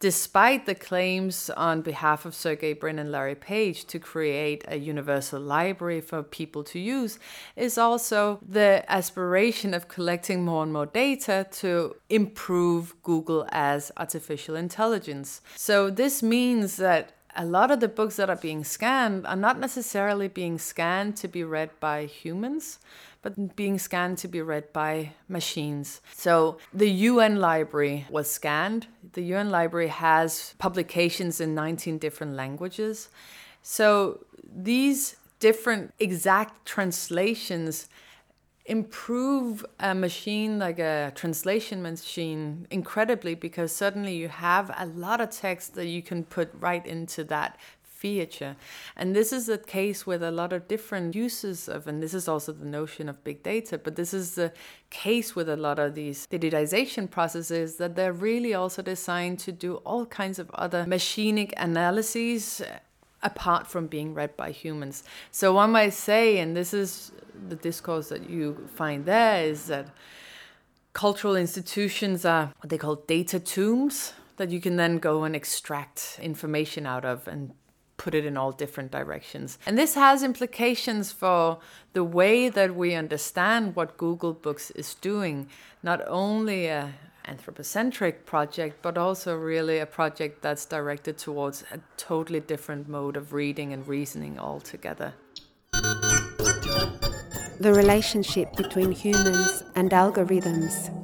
despite 0.00 0.66
the 0.66 0.74
claims 0.74 1.50
on 1.50 1.82
behalf 1.82 2.24
of 2.24 2.34
Sergey 2.34 2.72
Brin 2.72 2.98
and 2.98 3.10
Larry 3.10 3.34
Page 3.34 3.84
to 3.86 3.98
create 3.98 4.64
a 4.68 4.76
universal 4.76 5.40
library 5.40 6.00
for 6.00 6.22
people 6.22 6.62
to 6.64 6.78
use, 6.78 7.18
is 7.56 7.78
also 7.78 8.38
the 8.46 8.84
aspiration 8.88 9.74
of 9.74 9.88
collecting 9.88 10.44
more 10.44 10.62
and 10.62 10.72
more 10.72 10.86
data 10.86 11.46
to 11.52 11.96
improve 12.08 12.94
Google 13.02 13.46
as 13.50 13.90
artificial 13.96 14.56
intelligence. 14.56 15.40
So, 15.56 15.90
this 15.90 16.22
means 16.22 16.76
that 16.76 17.12
a 17.36 17.44
lot 17.44 17.70
of 17.70 17.80
the 17.80 17.88
books 17.88 18.16
that 18.16 18.30
are 18.30 18.36
being 18.36 18.64
scanned 18.64 19.26
are 19.26 19.36
not 19.36 19.58
necessarily 19.58 20.28
being 20.28 20.58
scanned 20.58 21.16
to 21.16 21.28
be 21.28 21.42
read 21.42 21.70
by 21.80 22.06
humans, 22.06 22.78
but 23.24 23.56
being 23.56 23.78
scanned 23.78 24.18
to 24.18 24.28
be 24.28 24.42
read 24.42 24.70
by 24.74 25.10
machines. 25.28 26.02
So 26.14 26.58
the 26.74 26.90
UN 26.90 27.40
library 27.40 28.06
was 28.10 28.30
scanned. 28.30 28.86
The 29.14 29.22
UN 29.22 29.48
library 29.48 29.88
has 29.88 30.54
publications 30.58 31.40
in 31.40 31.54
19 31.54 31.96
different 31.96 32.34
languages. 32.34 33.08
So 33.62 34.26
these 34.54 35.16
different 35.40 35.94
exact 35.98 36.66
translations 36.66 37.88
improve 38.66 39.64
a 39.78 39.94
machine 39.94 40.58
like 40.58 40.78
a 40.78 41.12
translation 41.14 41.82
machine 41.82 42.66
incredibly 42.70 43.34
because 43.34 43.72
suddenly 43.72 44.14
you 44.16 44.28
have 44.28 44.70
a 44.78 44.86
lot 44.86 45.20
of 45.20 45.30
text 45.30 45.74
that 45.74 45.86
you 45.86 46.02
can 46.02 46.24
put 46.24 46.50
right 46.60 46.86
into 46.86 47.24
that 47.24 47.58
feature. 48.04 48.54
And 48.98 49.16
this 49.16 49.32
is 49.32 49.46
the 49.46 49.56
case 49.56 50.06
with 50.06 50.22
a 50.22 50.30
lot 50.30 50.52
of 50.52 50.68
different 50.68 51.14
uses 51.14 51.68
of, 51.68 51.86
and 51.88 52.02
this 52.02 52.12
is 52.12 52.28
also 52.28 52.52
the 52.52 52.66
notion 52.66 53.08
of 53.08 53.24
big 53.24 53.42
data, 53.42 53.78
but 53.78 53.96
this 53.96 54.12
is 54.12 54.34
the 54.34 54.52
case 54.90 55.34
with 55.34 55.48
a 55.48 55.56
lot 55.56 55.78
of 55.78 55.94
these 55.94 56.26
digitization 56.26 57.10
processes 57.10 57.76
that 57.76 57.96
they're 57.96 58.12
really 58.12 58.52
also 58.52 58.82
designed 58.82 59.38
to 59.38 59.52
do 59.52 59.76
all 59.86 60.04
kinds 60.04 60.38
of 60.38 60.50
other 60.50 60.84
machinic 60.84 61.52
analyses 61.56 62.60
apart 63.22 63.66
from 63.66 63.86
being 63.86 64.12
read 64.12 64.36
by 64.36 64.50
humans. 64.50 65.02
So 65.30 65.54
one 65.54 65.72
might 65.72 65.94
say, 65.94 66.38
and 66.40 66.54
this 66.54 66.74
is 66.74 67.10
the 67.48 67.56
discourse 67.56 68.10
that 68.10 68.28
you 68.28 68.68
find 68.74 69.06
there, 69.06 69.44
is 69.44 69.68
that 69.68 69.86
cultural 70.92 71.36
institutions 71.36 72.26
are 72.26 72.52
what 72.60 72.68
they 72.68 72.76
call 72.76 72.96
data 72.96 73.40
tombs 73.40 74.12
that 74.36 74.50
you 74.50 74.60
can 74.60 74.76
then 74.76 74.98
go 74.98 75.24
and 75.24 75.34
extract 75.34 76.18
information 76.20 76.86
out 76.86 77.04
of 77.04 77.26
and 77.26 77.54
put 77.96 78.14
it 78.14 78.24
in 78.24 78.36
all 78.36 78.52
different 78.52 78.90
directions. 78.90 79.58
And 79.66 79.78
this 79.78 79.94
has 79.94 80.22
implications 80.22 81.12
for 81.12 81.58
the 81.92 82.04
way 82.04 82.48
that 82.48 82.74
we 82.74 82.94
understand 82.94 83.76
what 83.76 83.96
Google 83.96 84.32
Books 84.32 84.70
is 84.72 84.94
doing, 84.94 85.48
not 85.82 86.02
only 86.08 86.66
a 86.66 86.94
anthropocentric 87.26 88.26
project, 88.26 88.82
but 88.82 88.98
also 88.98 89.36
really 89.36 89.78
a 89.78 89.86
project 89.86 90.42
that's 90.42 90.66
directed 90.66 91.16
towards 91.18 91.64
a 91.72 91.80
totally 91.96 92.40
different 92.40 92.88
mode 92.88 93.16
of 93.16 93.32
reading 93.32 93.72
and 93.72 93.86
reasoning 93.88 94.38
altogether. 94.38 95.14
The 97.60 97.72
relationship 97.72 98.54
between 98.56 98.92
humans 98.92 99.62
and 99.74 99.90
algorithms. 99.90 101.03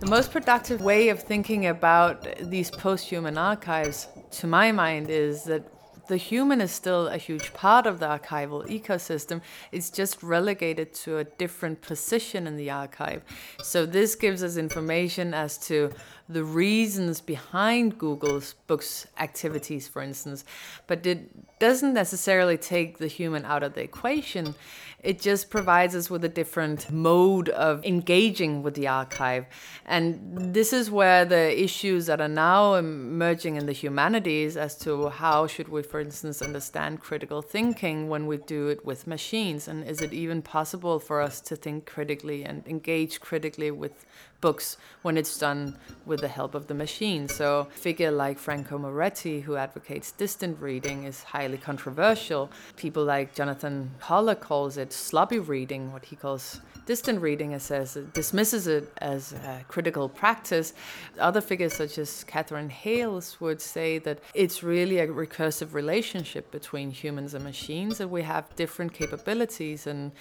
The 0.00 0.06
most 0.06 0.32
productive 0.32 0.80
way 0.80 1.10
of 1.10 1.20
thinking 1.20 1.66
about 1.66 2.26
these 2.40 2.70
post 2.70 3.04
human 3.04 3.36
archives, 3.36 4.08
to 4.30 4.46
my 4.46 4.72
mind, 4.72 5.10
is 5.10 5.44
that 5.44 5.62
the 6.08 6.16
human 6.16 6.62
is 6.62 6.72
still 6.72 7.08
a 7.08 7.18
huge 7.18 7.52
part 7.52 7.86
of 7.86 8.00
the 8.00 8.06
archival 8.06 8.66
ecosystem. 8.66 9.42
It's 9.72 9.90
just 9.90 10.22
relegated 10.22 10.94
to 11.04 11.18
a 11.18 11.24
different 11.24 11.82
position 11.82 12.46
in 12.46 12.56
the 12.56 12.70
archive. 12.70 13.22
So, 13.62 13.84
this 13.84 14.14
gives 14.14 14.42
us 14.42 14.56
information 14.56 15.34
as 15.34 15.58
to 15.68 15.92
the 16.30 16.44
reasons 16.44 17.20
behind 17.20 17.98
Google's 17.98 18.54
books 18.68 19.06
activities, 19.18 19.86
for 19.86 20.00
instance, 20.00 20.44
but 20.86 21.04
it 21.06 21.58
doesn't 21.58 21.92
necessarily 21.92 22.56
take 22.56 22.98
the 22.98 23.06
human 23.06 23.44
out 23.44 23.62
of 23.62 23.74
the 23.74 23.82
equation. 23.82 24.54
It 25.02 25.18
just 25.20 25.48
provides 25.48 25.94
us 25.94 26.10
with 26.10 26.24
a 26.24 26.28
different 26.28 26.90
mode 26.90 27.48
of 27.48 27.84
engaging 27.84 28.62
with 28.62 28.74
the 28.74 28.88
archive. 28.88 29.46
And 29.86 30.54
this 30.54 30.72
is 30.72 30.90
where 30.90 31.24
the 31.24 31.62
issues 31.62 32.06
that 32.06 32.20
are 32.20 32.28
now 32.28 32.74
emerging 32.74 33.56
in 33.56 33.64
the 33.64 33.72
humanities 33.72 34.58
as 34.58 34.76
to 34.78 35.08
how 35.08 35.46
should 35.46 35.68
we, 35.68 35.82
for 35.82 36.00
instance, 36.00 36.42
understand 36.42 37.00
critical 37.00 37.40
thinking 37.40 38.08
when 38.10 38.26
we 38.26 38.36
do 38.36 38.68
it 38.68 38.84
with 38.84 39.06
machines? 39.06 39.68
And 39.68 39.84
is 39.84 40.02
it 40.02 40.12
even 40.12 40.42
possible 40.42 40.98
for 40.98 41.22
us 41.22 41.40
to 41.42 41.56
think 41.56 41.86
critically 41.86 42.44
and 42.44 42.66
engage 42.68 43.20
critically 43.20 43.70
with 43.70 44.04
books 44.40 44.76
when 45.02 45.16
it's 45.16 45.38
done 45.38 45.76
with 46.06 46.20
the 46.20 46.28
help 46.28 46.54
of 46.54 46.66
the 46.66 46.74
machine. 46.74 47.28
So, 47.28 47.68
figure 47.70 48.10
like 48.10 48.38
Franco 48.38 48.78
Moretti, 48.78 49.40
who 49.40 49.56
advocates 49.56 50.12
distant 50.12 50.60
reading, 50.60 51.04
is 51.04 51.22
highly 51.22 51.58
controversial. 51.58 52.50
People 52.76 53.04
like 53.04 53.34
Jonathan 53.34 53.90
Holler 54.00 54.34
calls 54.34 54.76
it 54.76 54.92
sloppy 54.92 55.38
reading, 55.38 55.92
what 55.92 56.04
he 56.04 56.16
calls 56.16 56.60
distant 56.86 57.20
reading, 57.20 57.52
and 57.52 57.62
says 57.62 57.96
it 57.96 58.12
dismisses 58.12 58.66
it 58.66 58.92
as 58.98 59.32
a 59.32 59.64
critical 59.68 60.08
practice. 60.08 60.72
Other 61.18 61.40
figures, 61.40 61.74
such 61.74 61.98
as 61.98 62.24
Katherine 62.24 62.70
Hayles, 62.70 63.40
would 63.40 63.60
say 63.60 63.98
that 63.98 64.18
it's 64.34 64.62
really 64.62 64.98
a 64.98 65.06
recursive 65.06 65.74
relationship 65.74 66.50
between 66.50 66.90
humans 66.90 67.34
and 67.34 67.44
machines, 67.44 68.00
and 68.00 68.10
we 68.10 68.22
have 68.22 68.54
different 68.56 68.92
capabilities 68.92 69.86
and 69.86 70.12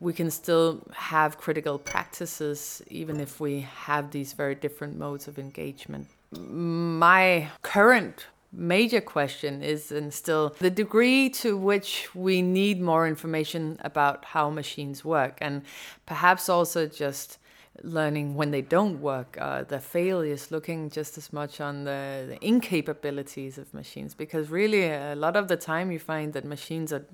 we 0.00 0.12
can 0.12 0.30
still 0.30 0.82
have 0.94 1.38
critical 1.38 1.78
practices 1.78 2.82
even 2.88 3.20
if 3.20 3.38
we 3.38 3.60
have 3.60 4.10
these 4.10 4.32
very 4.32 4.54
different 4.54 4.98
modes 4.98 5.28
of 5.28 5.38
engagement. 5.38 6.08
My 6.32 7.48
current 7.62 8.26
major 8.52 9.00
question 9.00 9.62
is 9.62 9.92
and 9.92 10.12
still 10.12 10.56
the 10.58 10.70
degree 10.70 11.28
to 11.28 11.56
which 11.56 12.12
we 12.14 12.42
need 12.42 12.80
more 12.80 13.06
information 13.06 13.78
about 13.82 14.24
how 14.24 14.50
machines 14.50 15.04
work 15.04 15.38
and 15.40 15.62
perhaps 16.06 16.48
also 16.48 16.86
just 16.86 17.38
learning 17.82 18.34
when 18.34 18.50
they 18.50 18.62
don't 18.62 19.00
work, 19.00 19.36
uh, 19.40 19.64
the 19.64 19.80
failures, 19.80 20.50
looking 20.50 20.90
just 20.90 21.16
as 21.18 21.32
much 21.32 21.60
on 21.60 21.84
the, 21.84 22.26
the, 22.28 22.46
incapabilities 22.46 23.58
of 23.58 23.72
machines. 23.74 24.14
Because 24.14 24.50
really, 24.50 24.88
a 24.88 25.14
lot 25.14 25.36
of 25.36 25.48
the 25.48 25.56
time, 25.56 25.90
you 25.90 25.98
find 25.98 26.32
that 26.32 26.44
machines 26.44 26.92
are, 26.92 27.04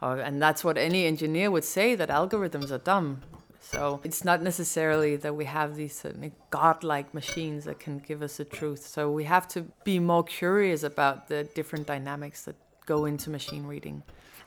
are, 0.00 0.18
and 0.18 0.40
that's 0.40 0.64
what 0.64 0.78
any 0.78 1.06
engineer 1.06 1.50
would 1.50 1.64
say, 1.64 1.94
that 1.94 2.08
algorithms 2.08 2.70
are 2.70 2.78
dumb. 2.78 3.20
So 3.60 4.00
it's 4.04 4.24
not 4.24 4.42
necessarily 4.42 5.16
that 5.16 5.34
we 5.34 5.46
have 5.46 5.74
these 5.74 6.04
uh, 6.04 6.12
godlike 6.50 7.14
machines 7.14 7.64
that 7.64 7.78
can 7.80 7.98
give 7.98 8.20
us 8.22 8.36
the 8.36 8.44
truth. 8.44 8.86
So 8.86 9.10
we 9.10 9.24
have 9.24 9.48
to 9.48 9.62
be 9.84 9.98
more 9.98 10.22
curious 10.22 10.82
about 10.82 11.28
the 11.28 11.44
different 11.44 11.86
dynamics 11.86 12.44
that 12.44 12.56
go 12.84 13.06
into 13.06 13.30
machine 13.30 13.66
reading. 13.66 14.02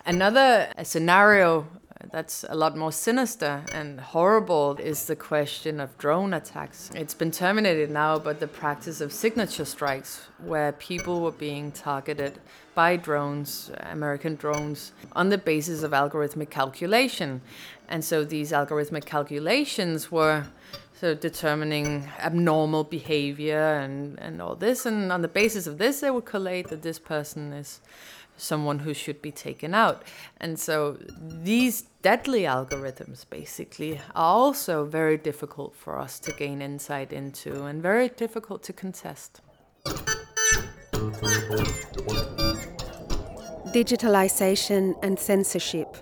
Another 0.06 0.72
scenario 0.84 1.68
that's 2.12 2.46
a 2.48 2.56
lot 2.56 2.78
more 2.78 2.92
sinister 2.92 3.64
and 3.74 4.00
horrible 4.00 4.78
is 4.78 5.06
the 5.06 5.16
question 5.16 5.80
of 5.80 5.98
drone 5.98 6.34
attacks. 6.34 6.92
It's 6.94 7.14
been 7.14 7.32
terminated 7.32 7.90
now, 7.90 8.20
but 8.20 8.40
the 8.40 8.48
practice 8.48 9.02
of 9.02 9.12
signature 9.12 9.66
strikes, 9.66 10.22
where 10.44 10.72
people 10.74 11.22
were 11.22 11.32
being 11.32 11.72
targeted 11.72 12.40
by 12.76 12.96
drones, 12.96 13.72
American 13.80 14.36
drones, 14.36 14.92
on 15.14 15.30
the 15.30 15.38
basis 15.38 15.84
of 15.84 15.92
algorithmic 15.92 16.50
calculation. 16.50 17.42
And 17.90 18.04
so 18.04 18.24
these 18.24 18.52
algorithmic 18.52 19.06
calculations 19.06 20.12
were 20.12 20.46
so 21.00 21.14
determining 21.14 22.10
abnormal 22.20 22.84
behavior 22.84 23.76
and, 23.76 24.20
and 24.20 24.42
all 24.42 24.56
this. 24.56 24.86
And 24.86 25.12
on 25.12 25.22
the 25.22 25.28
basis 25.28 25.68
of 25.68 25.78
this, 25.78 26.00
they 26.00 26.10
would 26.10 26.26
collate 26.26 26.70
that 26.70 26.82
this 26.82 27.00
person 27.00 27.54
is 27.54 27.82
someone 28.38 28.80
who 28.80 28.94
should 28.94 29.22
be 29.22 29.32
taken 29.32 29.74
out. 29.74 30.04
And 30.38 30.60
so 30.60 30.98
these 31.20 31.84
deadly 32.02 32.44
algorithms 32.44 33.26
basically 33.30 34.00
are 34.16 34.36
also 34.36 34.86
very 34.86 35.18
difficult 35.18 35.76
for 35.76 36.00
us 36.00 36.20
to 36.22 36.32
gain 36.32 36.62
insight 36.62 37.12
into 37.12 37.66
and 37.66 37.82
very 37.82 38.10
difficult 38.10 38.64
to 38.64 38.74
contest. 38.74 39.42
Digitalization 43.74 44.96
and 45.04 45.20
censorship. 45.20 45.98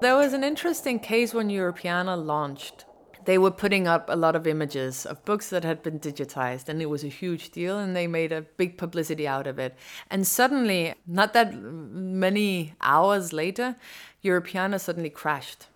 There 0.00 0.16
was 0.16 0.34
an 0.34 0.44
interesting 0.44 0.98
case 0.98 1.32
when 1.32 1.48
Europeana 1.48 2.22
launched 2.22 2.84
they 3.26 3.38
were 3.38 3.50
putting 3.50 3.86
up 3.86 4.08
a 4.08 4.16
lot 4.16 4.36
of 4.36 4.46
images 4.46 5.06
of 5.06 5.24
books 5.24 5.50
that 5.50 5.64
had 5.64 5.82
been 5.82 5.98
digitized 5.98 6.68
and 6.68 6.80
it 6.80 6.86
was 6.86 7.04
a 7.04 7.08
huge 7.08 7.50
deal 7.50 7.78
and 7.78 7.94
they 7.94 8.06
made 8.06 8.32
a 8.32 8.42
big 8.42 8.76
publicity 8.76 9.26
out 9.26 9.46
of 9.46 9.58
it. 9.58 9.74
And 10.10 10.26
suddenly 10.26 10.94
not 11.06 11.32
that 11.32 11.54
many 11.54 12.74
hours 12.80 13.32
later 13.32 13.76
europeana 14.22 14.80
suddenly 14.80 15.10
crashed. 15.10 15.66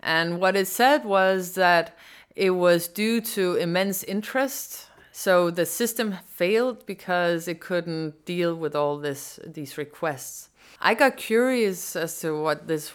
And 0.00 0.40
what 0.40 0.56
it 0.56 0.68
said 0.68 1.04
was 1.04 1.54
that 1.54 1.96
it 2.36 2.50
was 2.50 2.88
due 2.88 3.20
to 3.20 3.54
immense 3.56 4.02
interest 4.02 4.88
so 5.16 5.48
the 5.48 5.64
system 5.64 6.16
failed 6.26 6.84
because 6.86 7.46
it 7.46 7.60
couldn't 7.60 8.24
deal 8.24 8.52
with 8.56 8.74
all 8.74 8.98
this 8.98 9.38
these 9.46 9.78
requests 9.78 10.48
I 10.86 10.92
got 10.92 11.16
curious 11.16 11.96
as 11.96 12.20
to 12.20 12.38
what 12.38 12.68
this 12.68 12.92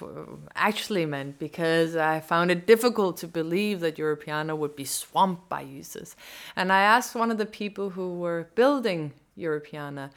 actually 0.54 1.08
meant 1.08 1.40
because 1.40 1.96
I 1.96 2.20
found 2.20 2.52
it 2.52 2.68
difficult 2.68 3.18
to 3.18 3.28
believe 3.28 3.80
that 3.80 3.98
Europeana 3.98 4.56
would 4.56 4.76
be 4.76 4.86
swamped 4.86 5.50
by 5.50 5.62
users. 5.62 6.16
And 6.56 6.72
I 6.72 6.82
asked 6.82 7.16
one 7.16 7.32
of 7.32 7.40
the 7.40 7.48
people 7.48 7.90
who 7.90 8.14
were 8.20 8.48
building 8.54 9.14
Europeana, 9.36 10.12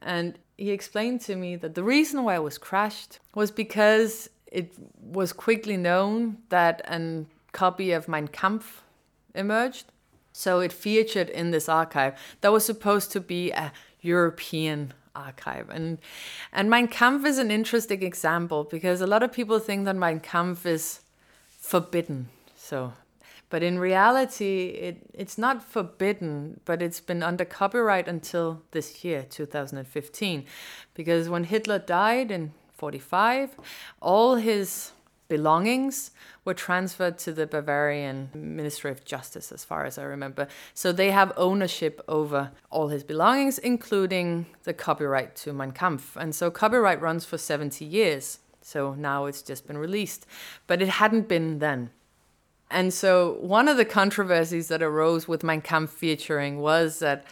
and 0.00 0.38
he 0.56 0.70
explained 0.70 1.20
to 1.22 1.34
me 1.34 1.56
that 1.56 1.74
the 1.74 1.82
reason 1.82 2.22
why 2.22 2.36
it 2.36 2.44
was 2.44 2.58
crashed 2.58 3.18
was 3.34 3.50
because 3.50 4.30
it 4.46 4.72
was 5.02 5.32
quickly 5.32 5.76
known 5.76 6.38
that 6.50 6.80
a 6.86 7.24
copy 7.50 7.90
of 7.90 8.06
Mein 8.06 8.28
Kampf 8.28 8.84
emerged. 9.34 9.86
So 10.32 10.60
it 10.60 10.72
featured 10.72 11.28
in 11.30 11.50
this 11.50 11.68
archive 11.68 12.14
that 12.42 12.52
was 12.52 12.64
supposed 12.64 13.10
to 13.12 13.20
be 13.20 13.50
a 13.50 13.72
European 14.00 14.92
archive. 15.16 15.68
And 15.70 15.98
and 16.52 16.70
Mein 16.70 16.88
Kampf 16.88 17.24
is 17.26 17.38
an 17.38 17.50
interesting 17.50 18.02
example 18.02 18.64
because 18.64 19.00
a 19.00 19.06
lot 19.06 19.22
of 19.22 19.32
people 19.32 19.58
think 19.58 19.84
that 19.86 19.96
Mein 19.96 20.20
Kampf 20.20 20.66
is 20.66 21.00
forbidden. 21.60 22.28
So 22.54 22.92
but 23.48 23.62
in 23.62 23.78
reality 23.78 24.66
it, 24.66 24.98
it's 25.14 25.38
not 25.38 25.62
forbidden, 25.62 26.60
but 26.64 26.82
it's 26.82 27.00
been 27.00 27.22
under 27.22 27.44
copyright 27.44 28.08
until 28.08 28.62
this 28.72 29.04
year, 29.04 29.24
2015. 29.28 30.44
Because 30.94 31.28
when 31.28 31.44
Hitler 31.44 31.78
died 31.78 32.30
in 32.30 32.52
45, 32.76 33.56
all 34.00 34.34
his 34.34 34.92
belongings 35.28 36.10
were 36.44 36.54
transferred 36.54 37.18
to 37.18 37.32
the 37.32 37.46
Bavarian 37.46 38.30
Ministry 38.34 38.90
of 38.90 39.04
Justice, 39.04 39.52
as 39.52 39.64
far 39.64 39.84
as 39.84 39.98
I 39.98 40.02
remember. 40.04 40.48
So 40.74 40.92
they 40.92 41.10
have 41.10 41.32
ownership 41.36 42.02
over 42.08 42.52
all 42.70 42.88
his 42.88 43.04
belongings, 43.04 43.58
including 43.58 44.46
the 44.64 44.72
copyright 44.72 45.36
to 45.36 45.52
Mein 45.52 45.72
Kampf. 45.72 46.16
And 46.16 46.34
so 46.34 46.50
copyright 46.50 47.00
runs 47.00 47.24
for 47.24 47.38
70 47.38 47.84
years. 47.84 48.38
So 48.62 48.94
now 48.94 49.26
it's 49.26 49.42
just 49.42 49.66
been 49.66 49.78
released. 49.78 50.26
But 50.66 50.82
it 50.82 50.88
hadn't 50.88 51.28
been 51.28 51.58
then. 51.58 51.90
And 52.70 52.92
so 52.92 53.38
one 53.40 53.68
of 53.68 53.76
the 53.76 53.84
controversies 53.84 54.68
that 54.68 54.82
arose 54.82 55.28
with 55.28 55.44
Mein 55.44 55.60
Kampf 55.60 55.92
featuring 55.92 56.60
was 56.60 56.98
that 56.98 57.24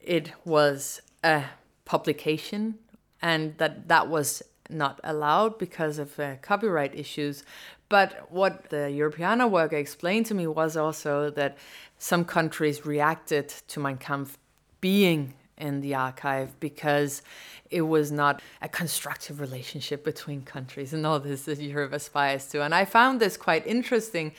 it 0.00 0.32
was 0.44 1.00
a 1.24 1.44
publication 1.84 2.78
and 3.22 3.56
that 3.58 3.88
that 3.88 4.08
was 4.08 4.42
not 4.72 5.00
allowed 5.04 5.58
because 5.58 5.98
of 5.98 6.18
uh, 6.18 6.36
copyright 6.42 6.94
issues. 6.94 7.44
But 7.88 8.30
what 8.30 8.70
the 8.70 8.88
Europeana 8.88 9.50
worker 9.50 9.76
explained 9.76 10.26
to 10.26 10.34
me 10.34 10.46
was 10.46 10.76
also 10.76 11.30
that 11.30 11.58
some 11.98 12.24
countries 12.24 12.86
reacted 12.86 13.48
to 13.68 13.80
Mein 13.80 13.98
Kampf 13.98 14.38
being 14.80 15.34
in 15.58 15.80
the 15.80 15.94
archive 15.94 16.58
because 16.58 17.22
it 17.72 17.82
was 17.82 18.12
not 18.12 18.42
a 18.60 18.68
constructive 18.68 19.40
relationship 19.40 20.04
between 20.04 20.42
countries 20.42 20.92
and 20.92 21.06
all 21.06 21.20
this 21.20 21.44
that 21.44 21.58
Europe 21.58 21.92
aspires 21.92 22.46
to. 22.48 22.62
And 22.62 22.74
I 22.74 22.84
found 22.84 23.20
this 23.20 23.36
quite 23.36 23.66
interesting 23.66 24.32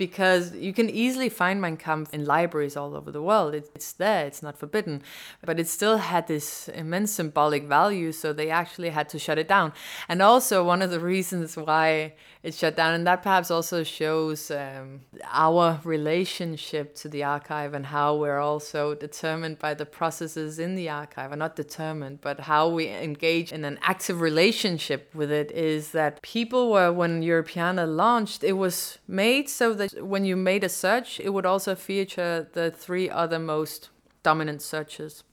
because 0.00 0.56
you 0.56 0.72
can 0.72 0.88
easily 0.88 1.28
find 1.28 1.60
Mein 1.60 1.76
Kampf 1.76 2.14
in 2.14 2.24
libraries 2.24 2.74
all 2.74 2.96
over 2.96 3.10
the 3.12 3.20
world. 3.20 3.54
It's 3.54 3.92
there, 3.92 4.24
it's 4.24 4.42
not 4.42 4.56
forbidden, 4.56 5.02
but 5.44 5.60
it 5.60 5.68
still 5.68 5.98
had 5.98 6.26
this 6.26 6.68
immense 6.68 7.10
symbolic 7.12 7.64
value, 7.64 8.10
so 8.10 8.32
they 8.32 8.48
actually 8.48 8.88
had 8.88 9.10
to 9.10 9.18
shut 9.18 9.36
it 9.36 9.46
down. 9.46 9.74
And 10.08 10.22
also, 10.22 10.64
one 10.64 10.80
of 10.80 10.90
the 10.90 11.00
reasons 11.00 11.54
why 11.54 12.14
it 12.42 12.54
shut 12.54 12.76
down, 12.76 12.94
and 12.94 13.06
that 13.06 13.22
perhaps 13.22 13.50
also 13.50 13.82
shows 13.82 14.50
um, 14.50 15.02
our 15.30 15.78
relationship 15.84 16.94
to 16.94 17.06
the 17.10 17.22
archive 17.22 17.74
and 17.74 17.84
how 17.84 18.16
we're 18.16 18.40
also 18.40 18.94
determined 18.94 19.58
by 19.58 19.74
the 19.74 19.84
processes 19.84 20.58
in 20.58 20.76
the 20.76 20.88
archive, 20.88 21.30
or 21.30 21.36
not 21.36 21.56
determined, 21.56 22.22
but 22.22 22.40
how 22.40 22.70
we 22.70 22.79
engage 22.88 23.52
in 23.52 23.64
an 23.64 23.78
active 23.82 24.20
relationship 24.20 25.14
with 25.14 25.30
it, 25.30 25.50
is 25.50 25.90
that 25.92 26.22
people 26.22 26.70
were, 26.70 26.92
when 26.92 27.22
Europeana 27.22 27.86
launched, 27.86 28.42
it 28.42 28.54
was 28.54 28.98
made 29.06 29.48
so 29.48 29.74
that 29.74 30.04
when 30.04 30.24
you 30.24 30.36
made 30.36 30.64
a 30.64 30.68
search, 30.68 31.20
it 31.20 31.30
would 31.30 31.46
also 31.46 31.74
feature 31.74 32.48
the 32.52 32.70
three 32.70 33.08
other 33.10 33.38
most 33.38 33.90
dominant 34.22 34.62
searches. 34.62 35.24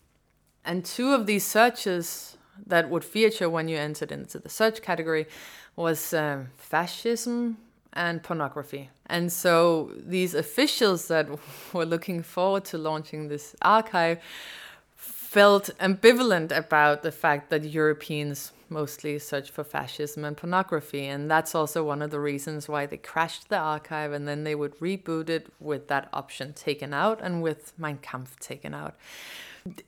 And 0.64 0.84
two 0.84 1.14
of 1.14 1.26
these 1.26 1.46
searches 1.46 2.38
that 2.66 2.90
would 2.90 3.04
feature 3.04 3.50
when 3.50 3.68
you 3.68 3.78
entered 3.78 4.12
into 4.12 4.40
the 4.40 4.50
search 4.50 4.82
category 4.82 5.28
was 5.76 6.14
um, 6.14 6.48
fascism 6.58 7.58
and 7.94 8.22
pornography. 8.22 8.90
And 9.08 9.32
so 9.32 9.92
these 9.96 10.34
officials 10.34 11.08
that 11.08 11.28
were 11.74 11.86
looking 11.86 12.24
forward 12.24 12.66
to 12.66 12.78
launching 12.78 13.28
this 13.28 13.56
archive 13.62 14.20
felt 15.28 15.70
ambivalent 15.82 16.56
about 16.56 17.04
the 17.04 17.12
fact 17.12 17.50
that 17.50 17.66
Europeans 17.66 18.54
mostly 18.70 19.20
search 19.20 19.52
for 19.52 19.62
fascism 19.62 20.24
and 20.24 20.38
pornography. 20.38 21.06
And 21.06 21.30
that's 21.30 21.54
also 21.54 21.84
one 21.84 22.02
of 22.02 22.12
the 22.12 22.20
reasons 22.20 22.70
why 22.70 22.86
they 22.86 22.96
crashed 22.96 23.50
the 23.50 23.58
archive 23.58 24.14
and 24.14 24.26
then 24.26 24.46
they 24.46 24.56
would 24.56 24.80
reboot 24.80 25.28
it 25.28 25.48
with 25.60 25.90
that 25.90 26.08
option 26.14 26.54
taken 26.54 26.94
out 26.94 27.20
and 27.22 27.42
with 27.44 27.74
Mein 27.78 27.98
Kampf 27.98 28.40
taken 28.40 28.74
out. 28.74 28.96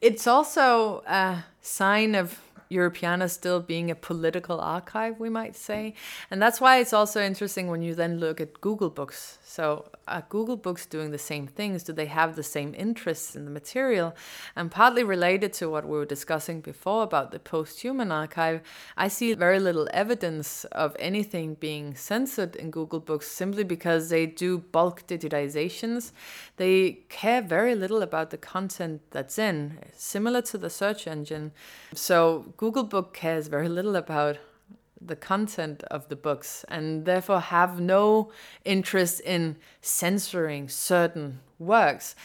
It's 0.02 0.28
also 0.28 1.04
a 1.08 1.46
sign 1.62 2.16
of 2.16 2.42
Europeana 2.72 3.30
still 3.30 3.60
being 3.60 3.90
a 3.90 3.96
political 3.96 4.60
archive, 4.62 5.20
we 5.20 5.30
might 5.30 5.56
say. 5.56 5.96
And 6.30 6.42
that's 6.42 6.62
why 6.62 6.78
it's 6.78 6.94
also 6.94 7.22
interesting 7.22 7.68
when 7.68 7.82
you 7.82 7.96
then 7.96 8.20
look 8.20 8.40
at 8.40 8.62
Google 8.62 8.90
Books. 8.90 9.40
So, 9.44 9.90
are 10.08 10.24
Google 10.30 10.58
Books 10.58 10.86
doing 10.86 11.12
the 11.12 11.18
same 11.18 11.48
things? 11.48 11.84
Do 11.84 11.94
they 11.94 12.06
have 12.06 12.36
the 12.36 12.44
same 12.44 12.76
interests 12.78 13.36
in 13.36 13.46
the 13.46 13.52
material? 13.52 14.16
And 14.56 14.70
partly 14.70 15.04
related 15.04 15.54
to 15.54 15.70
what 15.70 15.86
we 15.86 15.98
were 15.98 16.06
discussing 16.06 16.62
before 16.62 17.04
about 17.04 17.32
the 17.32 17.40
post 17.40 17.82
human 17.82 18.12
archive, 18.12 18.62
I 18.96 19.08
see 19.08 19.34
very 19.34 19.60
little 19.60 19.88
evidence 19.92 20.66
of 20.66 20.96
anything 21.00 21.56
being 21.56 21.96
censored 21.96 22.56
in 22.56 22.70
Google 22.70 23.00
Books 23.00 23.28
simply 23.28 23.64
because 23.64 24.10
they 24.10 24.26
do 24.26 24.60
bulk 24.60 25.08
digitizations. 25.08 26.12
They 26.58 27.00
care 27.10 27.42
very 27.42 27.74
little 27.74 28.02
about 28.02 28.30
the 28.30 28.38
content 28.38 29.02
that's 29.12 29.40
in, 29.40 29.80
similar 29.96 30.42
to 30.44 30.58
the 30.58 30.70
search 30.70 31.08
engine. 31.08 31.52
So, 31.94 32.54
Google 32.60 32.84
Book 32.84 33.14
cares 33.14 33.48
very 33.48 33.70
little 33.70 33.96
about 33.96 34.38
the 35.00 35.16
content 35.16 35.82
of 35.84 36.10
the 36.10 36.16
books 36.18 36.66
and 36.68 37.06
therefore 37.06 37.40
have 37.40 37.80
no 37.80 38.34
interest 38.66 39.22
in 39.22 39.56
censoring 39.80 40.68
certain 40.68 41.40
works. 41.58 42.18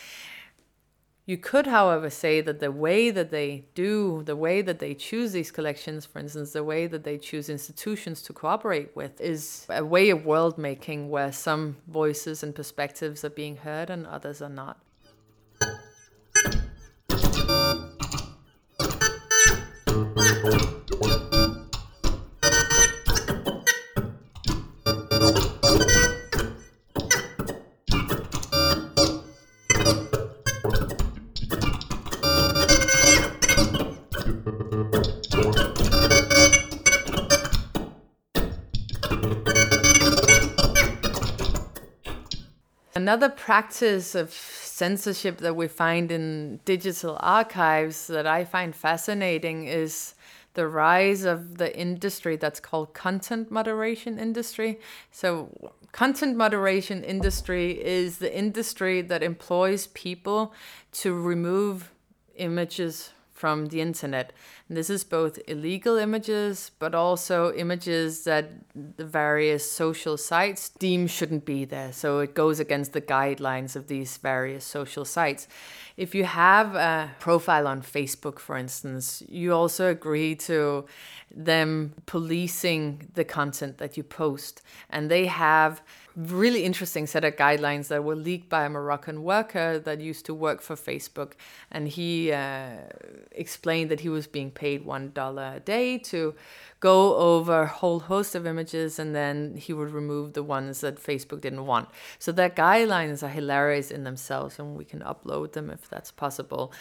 You 1.24 1.36
could, 1.36 1.68
however, 1.68 2.10
say 2.10 2.40
that 2.40 2.58
the 2.58 2.72
way 2.72 3.12
that 3.12 3.30
they 3.30 3.66
do, 3.76 4.24
the 4.24 4.34
way 4.34 4.60
that 4.60 4.80
they 4.80 4.92
choose 4.92 5.30
these 5.30 5.52
collections, 5.52 6.04
for 6.04 6.18
instance, 6.18 6.50
the 6.50 6.64
way 6.64 6.88
that 6.88 7.04
they 7.04 7.16
choose 7.16 7.48
institutions 7.48 8.20
to 8.22 8.32
cooperate 8.32 8.90
with, 8.96 9.20
is 9.20 9.68
a 9.70 9.84
way 9.84 10.10
of 10.10 10.26
world 10.26 10.58
making 10.58 11.10
where 11.10 11.30
some 11.30 11.76
voices 11.86 12.42
and 12.42 12.56
perspectives 12.56 13.24
are 13.24 13.30
being 13.30 13.58
heard 13.58 13.88
and 13.88 14.04
others 14.04 14.42
are 14.42 14.48
not. 14.48 14.80
another 43.14 43.28
practice 43.28 44.14
of 44.14 44.32
censorship 44.32 45.38
that 45.38 45.54
we 45.54 45.68
find 45.68 46.10
in 46.10 46.58
digital 46.64 47.16
archives 47.20 48.08
that 48.08 48.26
I 48.26 48.44
find 48.44 48.74
fascinating 48.74 49.66
is 49.68 50.13
the 50.54 50.66
rise 50.66 51.24
of 51.24 51.58
the 51.58 51.76
industry 51.76 52.36
that's 52.36 52.60
called 52.60 52.94
content 52.94 53.50
moderation 53.50 54.18
industry. 54.18 54.80
So 55.10 55.72
content 55.92 56.36
moderation 56.36 57.04
industry 57.04 57.84
is 57.84 58.18
the 58.18 58.36
industry 58.36 59.02
that 59.02 59.22
employs 59.22 59.88
people 59.88 60.54
to 60.92 61.14
remove 61.14 61.92
images 62.36 63.10
from 63.34 63.66
the 63.66 63.80
internet. 63.80 64.32
And 64.68 64.76
this 64.76 64.88
is 64.88 65.04
both 65.04 65.38
illegal 65.48 65.96
images, 65.96 66.70
but 66.78 66.94
also 66.94 67.52
images 67.52 68.24
that 68.24 68.52
the 68.74 69.04
various 69.04 69.70
social 69.70 70.16
sites 70.16 70.70
deem 70.70 71.08
shouldn't 71.08 71.44
be 71.44 71.64
there. 71.64 71.92
So 71.92 72.20
it 72.20 72.34
goes 72.34 72.60
against 72.60 72.92
the 72.92 73.00
guidelines 73.02 73.76
of 73.76 73.88
these 73.88 74.16
various 74.16 74.64
social 74.64 75.04
sites. 75.04 75.48
If 75.96 76.14
you 76.14 76.24
have 76.24 76.74
a 76.76 77.10
profile 77.18 77.66
on 77.66 77.82
Facebook, 77.82 78.38
for 78.38 78.56
instance, 78.56 79.22
you 79.28 79.52
also 79.52 79.90
agree 79.90 80.36
to 80.36 80.86
them 81.34 81.94
policing 82.06 83.10
the 83.14 83.24
content 83.24 83.78
that 83.78 83.96
you 83.96 84.04
post. 84.04 84.62
And 84.90 85.10
they 85.10 85.26
have 85.26 85.82
really 86.16 86.64
interesting 86.64 87.06
set 87.06 87.24
of 87.24 87.36
guidelines 87.36 87.88
that 87.88 88.04
were 88.04 88.14
leaked 88.14 88.48
by 88.48 88.64
a 88.64 88.68
Moroccan 88.68 89.22
worker 89.22 89.78
that 89.78 90.00
used 90.00 90.24
to 90.26 90.34
work 90.34 90.60
for 90.60 90.76
Facebook. 90.76 91.32
And 91.70 91.88
he 91.88 92.32
uh, 92.32 92.76
explained 93.32 93.90
that 93.90 94.00
he 94.00 94.08
was 94.08 94.26
being 94.26 94.50
paid 94.50 94.86
$1 94.86 95.56
a 95.56 95.60
day 95.60 95.98
to 95.98 96.34
go 96.80 97.16
over 97.16 97.62
a 97.62 97.66
whole 97.66 98.00
host 98.00 98.34
of 98.34 98.46
images 98.46 98.98
and 98.98 99.14
then 99.14 99.56
he 99.56 99.72
would 99.72 99.90
remove 99.90 100.34
the 100.34 100.42
ones 100.42 100.82
that 100.82 101.02
Facebook 101.02 101.40
didn't 101.40 101.64
want. 101.64 101.88
So 102.18 102.30
their 102.30 102.50
guidelines 102.50 103.22
are 103.22 103.28
hilarious 103.28 103.90
in 103.90 104.04
themselves 104.04 104.58
and 104.58 104.76
we 104.76 104.84
can 104.84 105.00
upload 105.00 105.52
them 105.52 105.70
if 105.70 105.88
that's 105.88 106.10
possible 106.10 106.72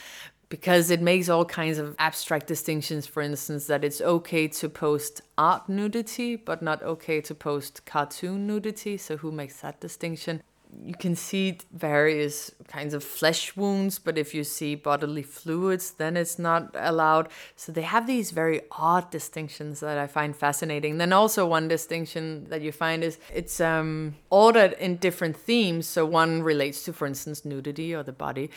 because 0.54 0.92
it 0.92 1.02
makes 1.02 1.30
all 1.30 1.46
kinds 1.46 1.80
of 1.80 1.96
abstract 1.98 2.46
distinctions. 2.46 3.08
For 3.08 3.24
instance, 3.24 3.66
that 3.66 3.84
it's 3.84 4.00
okay 4.00 4.48
to 4.50 4.70
post 4.70 5.20
art 5.36 5.68
nudity, 5.68 6.36
but 6.36 6.62
not 6.62 6.84
okay 6.84 7.22
to 7.22 7.34
post 7.34 7.84
cartoon 7.88 8.46
nudity. 8.46 8.98
So, 8.98 9.18
who 9.18 9.32
makes 9.32 9.62
that 9.62 9.82
distinction? 9.82 10.44
You 10.82 10.96
can 10.96 11.16
see 11.16 11.58
various 11.72 12.52
kinds 12.68 12.94
of 12.94 13.04
flesh 13.04 13.56
wounds, 13.56 14.00
but 14.00 14.18
if 14.18 14.34
you 14.34 14.44
see 14.44 14.76
bodily 14.76 15.24
fluids, 15.24 15.92
then 15.92 16.18
it's 16.18 16.40
not 16.40 16.76
allowed. 16.76 17.30
So 17.56 17.72
they 17.72 17.82
have 17.82 18.08
these 18.08 18.32
very 18.32 18.62
odd 18.72 19.12
distinctions 19.12 19.80
that 19.82 19.98
I 19.98 20.08
find 20.08 20.36
fascinating. 20.36 20.98
Then 20.98 21.14
also 21.14 21.46
one 21.46 21.68
distinction 21.68 22.46
that 22.50 22.62
you 22.62 22.72
find 22.72 23.04
is 23.04 23.20
it's 23.34 23.60
um, 23.62 24.16
ordered 24.30 24.74
in 24.74 24.98
different 24.98 25.38
themes. 25.38 25.88
So 25.88 26.06
one 26.06 26.44
relates 26.44 26.84
to, 26.86 26.94
for 26.94 27.06
instance, 27.06 27.46
nudity 27.46 27.94
or 27.94 28.04
the 28.04 28.14
body. 28.14 28.50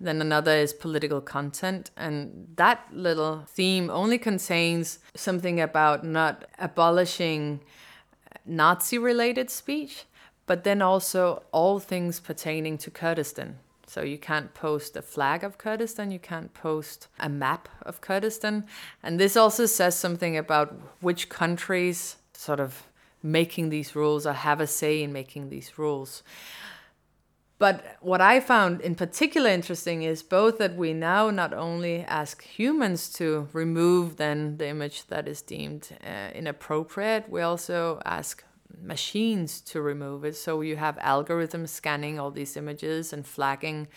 Then 0.00 0.20
another 0.20 0.52
is 0.52 0.72
political 0.72 1.20
content, 1.20 1.90
and 1.96 2.48
that 2.56 2.86
little 2.92 3.44
theme 3.46 3.90
only 3.90 4.18
contains 4.18 4.98
something 5.14 5.60
about 5.60 6.04
not 6.04 6.44
abolishing 6.58 7.60
Nazi-related 8.46 9.50
speech 9.50 10.04
but 10.50 10.64
then 10.64 10.82
also 10.82 11.44
all 11.52 11.78
things 11.78 12.18
pertaining 12.18 12.76
to 12.76 12.90
Kurdistan. 12.90 13.60
So 13.86 14.02
you 14.02 14.18
can't 14.18 14.52
post 14.52 14.96
a 14.96 15.00
flag 15.00 15.44
of 15.44 15.58
Kurdistan, 15.58 16.10
you 16.10 16.18
can't 16.18 16.52
post 16.52 17.06
a 17.20 17.28
map 17.28 17.68
of 17.82 18.00
Kurdistan. 18.00 18.64
And 19.00 19.20
this 19.20 19.36
also 19.36 19.66
says 19.66 19.94
something 19.94 20.36
about 20.36 20.74
which 21.00 21.28
countries 21.28 22.16
sort 22.32 22.58
of 22.58 22.82
making 23.22 23.68
these 23.68 23.94
rules 23.94 24.26
or 24.26 24.32
have 24.32 24.60
a 24.60 24.66
say 24.66 25.04
in 25.04 25.12
making 25.12 25.50
these 25.50 25.78
rules. 25.78 26.24
But 27.60 27.84
what 28.00 28.20
I 28.20 28.40
found 28.40 28.80
in 28.80 28.96
particular 28.96 29.50
interesting 29.50 30.02
is 30.02 30.20
both 30.20 30.58
that 30.58 30.74
we 30.74 30.92
now 30.92 31.30
not 31.30 31.52
only 31.52 32.00
ask 32.00 32.42
humans 32.42 33.08
to 33.10 33.46
remove 33.52 34.16
then 34.16 34.56
the 34.56 34.66
image 34.66 35.06
that 35.06 35.28
is 35.28 35.42
deemed 35.42 35.96
uh, 36.04 36.30
inappropriate, 36.34 37.28
we 37.28 37.40
also 37.40 38.02
ask 38.04 38.42
machines 38.82 39.60
to 39.62 39.80
remove 39.80 40.24
it. 40.24 40.36
So 40.36 40.60
you 40.60 40.76
have 40.76 40.96
algorithms 40.96 41.70
scanning 41.70 42.18
all 42.18 42.30
these 42.30 42.56
images 42.56 43.12
and 43.12 43.26
flagging. 43.26 43.88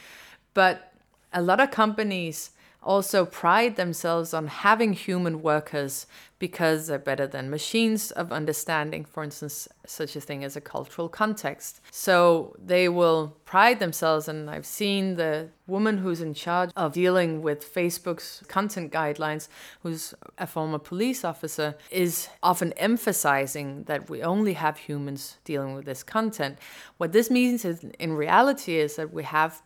But 0.54 0.94
a 1.32 1.42
lot 1.42 1.60
of 1.60 1.72
companies 1.72 2.52
also 2.84 3.26
pride 3.26 3.76
themselves 3.76 4.34
on 4.34 4.48
having 4.48 4.94
human 4.94 5.42
workers 5.42 6.06
because 6.40 6.88
they're 6.88 7.00
better 7.00 7.26
than 7.26 7.50
machines 7.50 8.12
of 8.12 8.34
understanding, 8.34 9.06
for 9.06 9.24
instance, 9.24 9.68
such 9.86 10.16
a 10.16 10.20
thing 10.20 10.44
as 10.44 10.58
a 10.58 10.62
cultural 10.62 11.08
context. 11.08 11.80
So 11.90 12.54
they 12.62 12.90
will 12.90 13.38
pride 13.46 13.80
themselves, 13.80 14.28
and 14.28 14.50
I've 14.50 14.66
seen 14.66 15.16
the 15.16 15.50
woman 15.68 16.00
who's 16.00 16.20
in 16.20 16.34
charge 16.34 16.72
of 16.76 16.92
dealing 16.92 17.42
with 17.42 17.74
Facebook's 17.74 18.44
content 18.50 18.92
guidelines, 18.92 19.48
who's 19.84 20.14
a 20.38 20.46
former 20.46 20.80
police 20.80 21.24
officer, 21.24 21.76
is 21.90 22.28
often 22.42 22.74
emphasizing 22.74 23.84
that 23.84 24.10
we 24.10 24.22
only 24.22 24.54
have 24.54 24.78
humans 24.78 25.38
dealing 25.46 25.74
with 25.74 25.86
this 25.86 26.04
content. 26.04 26.58
What 26.98 27.14
this 27.14 27.32
means 27.32 27.64
is, 27.64 27.86
in 28.00 28.14
reality 28.14 28.76
is 28.76 28.98
that 28.98 29.14
we 29.14 29.24
have 29.24 29.62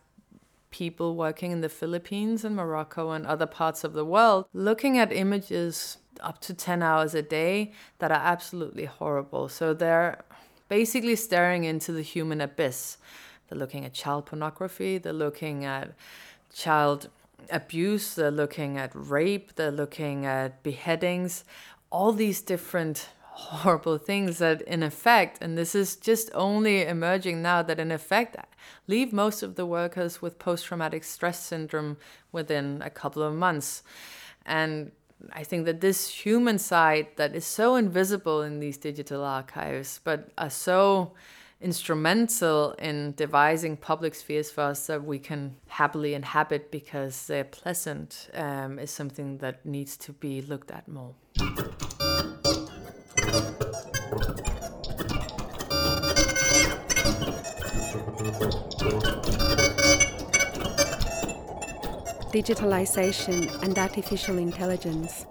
people 0.70 1.16
working 1.16 1.50
in 1.50 1.60
the 1.60 1.68
Philippines 1.68 2.44
and 2.44 2.54
Morocco 2.56 3.10
and 3.10 3.26
other 3.26 3.46
parts 3.46 3.84
of 3.84 3.92
the 3.92 4.04
world 4.04 4.46
looking 4.52 4.98
at 4.98 5.12
images 5.12 5.98
up 6.20 6.40
to 6.40 6.54
10 6.54 6.82
hours 6.82 7.14
a 7.14 7.22
day 7.22 7.72
that 7.98 8.10
are 8.10 8.20
absolutely 8.22 8.84
horrible. 8.84 9.48
So 9.48 9.72
they're 9.72 10.24
basically 10.68 11.16
staring 11.16 11.64
into 11.64 11.92
the 11.92 12.02
human 12.02 12.40
abyss. 12.40 12.98
They're 13.48 13.58
looking 13.58 13.84
at 13.84 13.94
child 13.94 14.26
pornography, 14.26 14.98
they're 14.98 15.12
looking 15.12 15.64
at 15.64 15.94
child 16.52 17.08
abuse, 17.50 18.14
they're 18.14 18.30
looking 18.30 18.76
at 18.76 18.90
rape, 18.94 19.54
they're 19.54 19.70
looking 19.70 20.26
at 20.26 20.62
beheadings, 20.62 21.44
all 21.90 22.12
these 22.12 22.42
different 22.42 23.08
horrible 23.38 23.98
things 23.98 24.38
that 24.38 24.60
in 24.62 24.82
effect 24.82 25.38
and 25.40 25.56
this 25.56 25.72
is 25.72 25.94
just 25.94 26.28
only 26.34 26.82
emerging 26.82 27.40
now 27.40 27.62
that 27.62 27.78
in 27.78 27.92
effect 27.92 28.36
leave 28.88 29.12
most 29.12 29.44
of 29.44 29.54
the 29.54 29.64
workers 29.64 30.20
with 30.20 30.40
post-traumatic 30.40 31.04
stress 31.04 31.40
syndrome 31.40 31.96
within 32.32 32.82
a 32.82 32.90
couple 32.90 33.22
of 33.22 33.32
months 33.32 33.84
and 34.44 34.90
i 35.32 35.44
think 35.44 35.64
that 35.66 35.80
this 35.80 36.08
human 36.08 36.58
side 36.58 37.06
that 37.14 37.32
is 37.32 37.44
so 37.44 37.76
invisible 37.76 38.42
in 38.42 38.58
these 38.58 38.76
digital 38.76 39.22
archives 39.22 40.00
but 40.02 40.30
are 40.36 40.50
so 40.50 41.12
instrumental 41.60 42.72
in 42.72 43.12
devising 43.16 43.76
public 43.76 44.16
spheres 44.16 44.50
for 44.50 44.62
us 44.62 44.88
that 44.88 45.04
we 45.04 45.18
can 45.18 45.54
happily 45.68 46.14
inhabit 46.14 46.72
because 46.72 47.26
they're 47.28 47.44
pleasant 47.44 48.28
um, 48.34 48.78
is 48.80 48.90
something 48.90 49.38
that 49.38 49.64
needs 49.64 49.96
to 49.96 50.12
be 50.12 50.40
looked 50.40 50.70
at 50.70 50.86
more. 50.86 51.14
Digitalization 62.32 63.62
and 63.62 63.78
artificial 63.78 64.36
intelligence. 64.36 65.24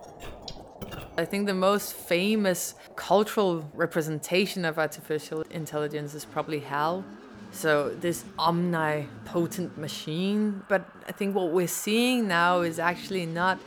I 1.15 1.25
think 1.25 1.45
the 1.45 1.53
most 1.53 1.93
famous 1.93 2.73
cultural 2.95 3.69
representation 3.75 4.65
of 4.65 4.79
artificial 4.79 5.43
intelligence 5.51 6.15
is 6.15 6.25
probably 6.25 6.59
HAL. 6.59 7.05
So, 7.51 7.89
this 7.89 8.25
omnipotent 8.39 9.77
machine. 9.77 10.63
But 10.67 10.89
I 11.07 11.11
think 11.11 11.35
what 11.35 11.51
we're 11.51 11.67
seeing 11.67 12.27
now 12.27 12.61
is 12.61 12.79
actually 12.79 13.27
not 13.27 13.59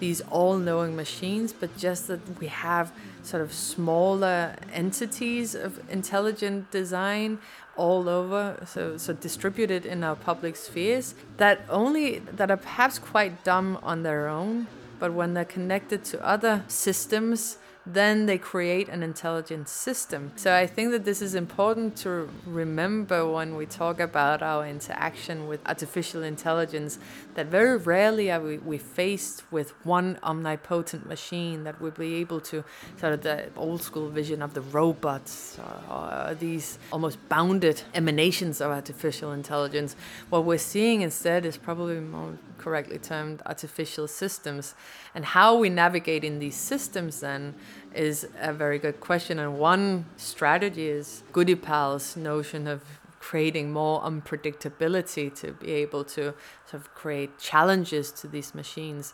these 0.00 0.22
all 0.22 0.56
knowing 0.56 0.96
machines, 0.96 1.52
but 1.52 1.76
just 1.76 2.08
that 2.08 2.20
we 2.40 2.46
have 2.46 2.90
sort 3.22 3.42
of 3.42 3.52
smaller 3.52 4.56
entities 4.72 5.54
of 5.54 5.78
intelligent 5.90 6.70
design 6.70 7.38
all 7.78 8.08
over, 8.08 8.62
so, 8.66 8.98
so 8.98 9.12
distributed 9.14 9.86
in 9.86 10.04
our 10.04 10.16
public 10.16 10.56
spheres 10.56 11.14
that 11.38 11.62
only 11.70 12.18
that 12.18 12.50
are 12.50 12.56
perhaps 12.56 12.98
quite 12.98 13.44
dumb 13.44 13.78
on 13.82 14.02
their 14.02 14.28
own, 14.28 14.66
but 14.98 15.14
when 15.14 15.32
they're 15.32 15.44
connected 15.44 16.04
to 16.04 16.26
other 16.26 16.64
systems 16.68 17.56
then 17.94 18.26
they 18.26 18.36
create 18.36 18.88
an 18.88 19.02
intelligent 19.02 19.68
system. 19.68 20.30
So 20.36 20.54
I 20.54 20.66
think 20.66 20.90
that 20.90 21.04
this 21.06 21.22
is 21.22 21.34
important 21.34 21.96
to 21.98 22.28
remember 22.46 23.26
when 23.26 23.56
we 23.56 23.64
talk 23.64 23.98
about 23.98 24.42
our 24.42 24.66
interaction 24.66 25.48
with 25.48 25.66
artificial 25.66 26.22
intelligence, 26.22 26.98
that 27.34 27.46
very 27.46 27.78
rarely 27.78 28.30
are 28.30 28.40
we, 28.40 28.58
we 28.58 28.76
faced 28.76 29.42
with 29.50 29.70
one 29.86 30.18
omnipotent 30.22 31.06
machine 31.06 31.64
that 31.64 31.80
will 31.80 31.92
be 31.92 32.16
able 32.16 32.40
to 32.40 32.62
sort 32.98 33.14
of 33.14 33.22
the 33.22 33.48
old 33.56 33.80
school 33.80 34.10
vision 34.10 34.42
of 34.42 34.52
the 34.52 34.60
robots 34.60 35.58
or, 35.58 35.94
or 35.94 36.34
these 36.34 36.78
almost 36.92 37.16
bounded 37.30 37.82
emanations 37.94 38.60
of 38.60 38.70
artificial 38.70 39.32
intelligence. 39.32 39.96
What 40.28 40.44
we're 40.44 40.58
seeing 40.58 41.00
instead 41.00 41.46
is 41.46 41.56
probably 41.56 42.00
more 42.00 42.34
correctly 42.58 42.98
termed 42.98 43.40
artificial 43.46 44.06
systems 44.06 44.74
and 45.14 45.24
how 45.24 45.56
we 45.56 45.70
navigate 45.70 46.24
in 46.24 46.38
these 46.38 46.56
systems 46.56 47.20
then 47.20 47.54
is 47.94 48.28
a 48.40 48.52
very 48.52 48.78
good 48.78 49.00
question. 49.00 49.38
And 49.38 49.58
one 49.58 50.06
strategy 50.16 50.88
is 50.88 51.22
Goodipal's 51.32 52.16
notion 52.16 52.66
of 52.66 52.82
creating 53.20 53.72
more 53.72 54.00
unpredictability 54.02 55.34
to 55.34 55.52
be 55.52 55.72
able 55.72 56.04
to 56.04 56.34
sort 56.66 56.82
of 56.82 56.94
create 56.94 57.38
challenges 57.38 58.12
to 58.12 58.28
these 58.28 58.54
machines. 58.54 59.12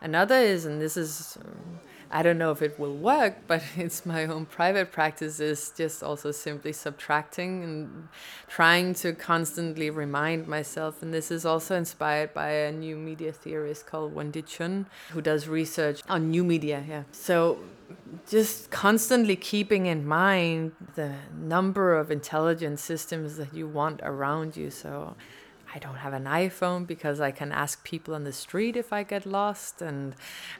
Another 0.00 0.36
is, 0.36 0.64
and 0.66 0.80
this 0.80 0.96
is, 0.96 1.38
um, 1.44 1.80
I 2.14 2.22
don't 2.22 2.38
know 2.38 2.52
if 2.52 2.62
it 2.62 2.78
will 2.78 2.94
work, 2.94 3.38
but 3.48 3.60
it's 3.76 4.06
my 4.06 4.24
own 4.24 4.46
private 4.46 4.92
practice, 4.92 5.40
is 5.40 5.72
just 5.76 6.00
also 6.00 6.30
simply 6.30 6.72
subtracting 6.72 7.64
and 7.64 8.08
trying 8.46 8.94
to 8.94 9.12
constantly 9.14 9.90
remind 9.90 10.46
myself. 10.46 11.02
And 11.02 11.12
this 11.12 11.32
is 11.32 11.44
also 11.44 11.74
inspired 11.74 12.32
by 12.32 12.50
a 12.50 12.70
new 12.70 12.96
media 12.96 13.32
theorist 13.32 13.86
called 13.86 14.14
Wendy 14.14 14.42
Chun, 14.42 14.86
who 15.10 15.20
does 15.20 15.48
research 15.48 16.02
on 16.08 16.30
new 16.30 16.44
media. 16.44 16.84
Yeah. 16.88 17.02
So 17.10 17.58
just 18.28 18.70
constantly 18.70 19.34
keeping 19.34 19.86
in 19.86 20.06
mind 20.06 20.72
the 20.94 21.16
number 21.36 21.96
of 21.96 22.12
intelligent 22.12 22.78
systems 22.78 23.36
that 23.38 23.52
you 23.52 23.66
want 23.66 24.00
around 24.04 24.56
you. 24.56 24.70
So 24.70 25.16
I 25.74 25.78
don't 25.78 25.96
have 25.96 26.12
an 26.12 26.24
iPhone 26.24 26.86
because 26.86 27.20
I 27.20 27.32
can 27.32 27.50
ask 27.50 27.82
people 27.82 28.14
on 28.14 28.22
the 28.22 28.32
street 28.32 28.76
if 28.76 28.92
I 28.92 29.02
get 29.02 29.26
lost, 29.26 29.82
and 29.82 30.14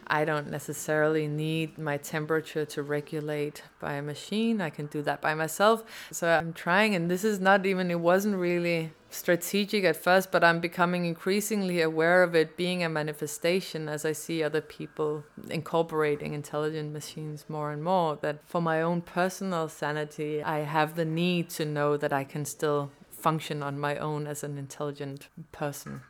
I 0.09 0.24
don't 0.24 0.50
necessarily 0.50 1.29
need 1.29 1.79
my 1.79 1.98
temperature 1.98 2.64
to 2.64 2.83
regulate 2.83 3.62
by 3.79 3.92
a 3.92 4.03
machine. 4.03 4.61
I 4.61 4.70
can 4.70 4.87
do 4.87 5.03
that 5.03 5.20
by 5.20 5.35
myself. 5.35 5.85
So 6.11 6.29
I'm 6.29 6.53
trying, 6.53 6.96
and 6.96 7.09
this 7.09 7.22
is 7.22 7.38
not 7.38 7.64
even, 7.64 7.92
it 7.92 8.00
wasn't 8.00 8.37
really 8.37 8.90
strategic 9.09 9.85
at 9.85 9.94
first, 9.94 10.33
but 10.33 10.42
I'm 10.42 10.59
becoming 10.59 11.05
increasingly 11.05 11.81
aware 11.81 12.24
of 12.24 12.35
it 12.35 12.57
being 12.57 12.83
a 12.83 12.88
manifestation 12.88 13.88
as 13.88 14.05
I 14.05 14.11
see 14.11 14.42
other 14.42 14.61
people 14.61 15.22
incorporating 15.48 16.35
intelligent 16.35 16.92
machines 16.92 17.44
more 17.48 17.70
and 17.70 17.85
more. 17.85 18.18
That 18.20 18.40
for 18.44 18.61
my 18.61 18.83
own 18.83 19.03
personal 19.03 19.68
sanity, 19.68 20.42
I 20.42 20.61
have 20.61 20.96
the 20.96 21.05
need 21.05 21.50
to 21.50 21.64
know 21.64 21.96
that 21.96 22.12
I 22.12 22.24
can 22.24 22.44
still 22.44 22.90
function 23.25 23.63
on 23.63 23.79
my 23.79 23.97
own 23.97 24.27
as 24.27 24.45
an 24.45 24.59
intelligent 24.59 25.29
person. 25.51 26.03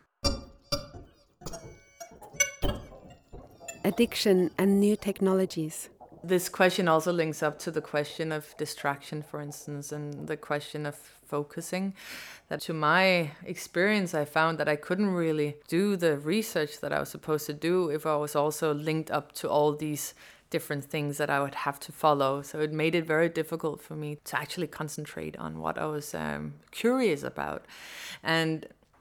Addiction 3.84 4.50
and 4.58 4.80
new 4.80 4.96
technologies. 4.96 5.90
This 6.24 6.48
question 6.48 6.88
also 6.88 7.12
links 7.12 7.40
up 7.40 7.58
to 7.60 7.70
the 7.70 7.80
question 7.80 8.32
of 8.32 8.56
distraction, 8.56 9.22
for 9.22 9.40
instance, 9.40 9.92
and 9.92 10.26
the 10.26 10.36
question 10.36 10.86
of 10.86 10.96
focusing. 11.34 11.94
That 12.48 12.60
to 12.62 12.72
my 12.72 13.30
experience, 13.44 14.12
I 14.12 14.24
found 14.24 14.58
that 14.58 14.68
I 14.68 14.76
couldn't 14.76 15.14
really 15.14 15.56
do 15.68 15.96
the 15.96 16.18
research 16.18 16.80
that 16.80 16.92
I 16.92 16.98
was 16.98 17.10
supposed 17.10 17.46
to 17.46 17.52
do 17.52 17.90
if 17.90 18.06
I 18.06 18.16
was 18.16 18.34
also 18.34 18.74
linked 18.74 19.10
up 19.12 19.32
to 19.40 19.48
all 19.48 19.76
these 19.76 20.14
different 20.56 20.84
things 20.94 21.12
that 21.20 21.30
I 21.36 21.38
would 21.44 21.56
have 21.66 21.78
to 21.86 21.90
follow. 22.04 22.32
So 22.48 22.54
it 22.66 22.72
made 22.72 22.94
it 22.94 23.04
very 23.04 23.28
difficult 23.40 23.82
for 23.86 23.96
me 23.96 24.10
to 24.28 24.32
actually 24.42 24.68
concentrate 24.80 25.34
on 25.46 25.52
what 25.64 25.76
I 25.84 25.86
was 25.96 26.14
um, 26.14 26.42
curious 26.70 27.22
about. 27.32 27.60
And 28.22 28.56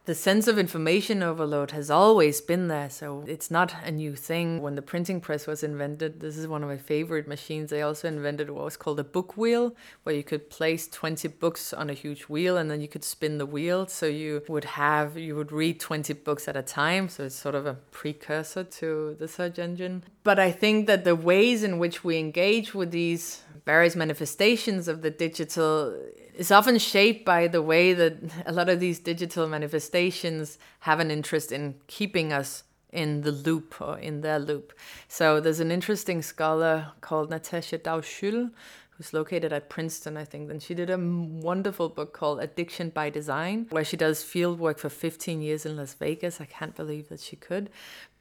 the 0.05 0.13
sense 0.13 0.49
of 0.49 0.59
information 0.59 1.23
overload 1.23 1.71
has 1.71 1.89
always 1.89 2.41
been 2.41 2.67
there, 2.67 2.89
so 2.89 3.23
it's 3.25 3.49
not 3.49 3.73
a 3.85 3.91
new 3.91 4.17
thing. 4.17 4.61
When 4.61 4.75
the 4.75 4.81
printing 4.81 5.21
press 5.21 5.47
was 5.47 5.63
invented, 5.63 6.19
this 6.19 6.35
is 6.35 6.45
one 6.45 6.61
of 6.61 6.67
my 6.67 6.77
favorite 6.77 7.25
machines. 7.25 7.69
They 7.69 7.81
also 7.81 8.09
invented 8.09 8.49
what 8.49 8.65
was 8.65 8.75
called 8.75 8.99
a 8.99 9.03
book 9.05 9.37
wheel, 9.37 9.73
where 10.03 10.13
you 10.13 10.23
could 10.23 10.49
place 10.49 10.89
20 10.89 11.29
books 11.29 11.71
on 11.71 11.89
a 11.89 11.93
huge 11.93 12.23
wheel 12.23 12.57
and 12.57 12.69
then 12.69 12.81
you 12.81 12.89
could 12.89 13.05
spin 13.05 13.37
the 13.37 13.45
wheel. 13.45 13.87
So 13.87 14.05
you 14.05 14.43
would 14.49 14.65
have, 14.65 15.17
you 15.17 15.37
would 15.37 15.53
read 15.53 15.79
20 15.79 16.11
books 16.13 16.49
at 16.49 16.57
a 16.57 16.63
time. 16.63 17.07
So 17.07 17.23
it's 17.23 17.35
sort 17.35 17.55
of 17.55 17.65
a 17.65 17.75
precursor 17.91 18.65
to 18.65 19.15
the 19.17 19.29
search 19.29 19.57
engine. 19.57 20.03
But 20.25 20.37
I 20.37 20.51
think 20.51 20.87
that 20.87 21.05
the 21.05 21.15
ways 21.15 21.63
in 21.63 21.79
which 21.79 22.03
we 22.03 22.17
engage 22.17 22.73
with 22.75 22.91
these 22.91 23.41
various 23.65 23.95
manifestations 23.95 24.87
of 24.87 25.01
the 25.01 25.09
digital 25.09 25.97
is 26.35 26.51
often 26.51 26.77
shaped 26.77 27.25
by 27.25 27.47
the 27.47 27.61
way 27.61 27.93
that 27.93 28.17
a 28.45 28.51
lot 28.51 28.69
of 28.69 28.79
these 28.79 28.99
digital 28.99 29.47
manifestations 29.47 30.57
have 30.79 30.99
an 30.99 31.11
interest 31.11 31.51
in 31.51 31.75
keeping 31.87 32.33
us 32.33 32.63
in 32.91 33.21
the 33.21 33.31
loop 33.31 33.81
or 33.81 33.97
in 33.97 34.21
their 34.21 34.39
loop. 34.39 34.73
So 35.07 35.39
there's 35.39 35.59
an 35.59 35.71
interesting 35.71 36.21
scholar 36.21 36.91
called 37.01 37.29
Natasha 37.29 37.77
Dow 37.77 38.01
who's 38.01 39.13
located 39.13 39.51
at 39.51 39.69
Princeton, 39.69 40.17
I 40.17 40.23
think. 40.23 40.51
And 40.51 40.61
she 40.61 40.75
did 40.75 40.89
a 40.89 40.97
wonderful 40.97 41.89
book 41.89 42.13
called 42.13 42.39
Addiction 42.39 42.89
by 42.89 43.09
Design, 43.09 43.65
where 43.71 43.83
she 43.83 43.97
does 43.97 44.23
field 44.23 44.59
work 44.59 44.77
for 44.77 44.89
15 44.89 45.41
years 45.41 45.65
in 45.65 45.75
Las 45.77 45.95
Vegas. 45.95 46.39
I 46.39 46.45
can't 46.45 46.75
believe 46.75 47.09
that 47.09 47.19
she 47.19 47.35
could. 47.35 47.69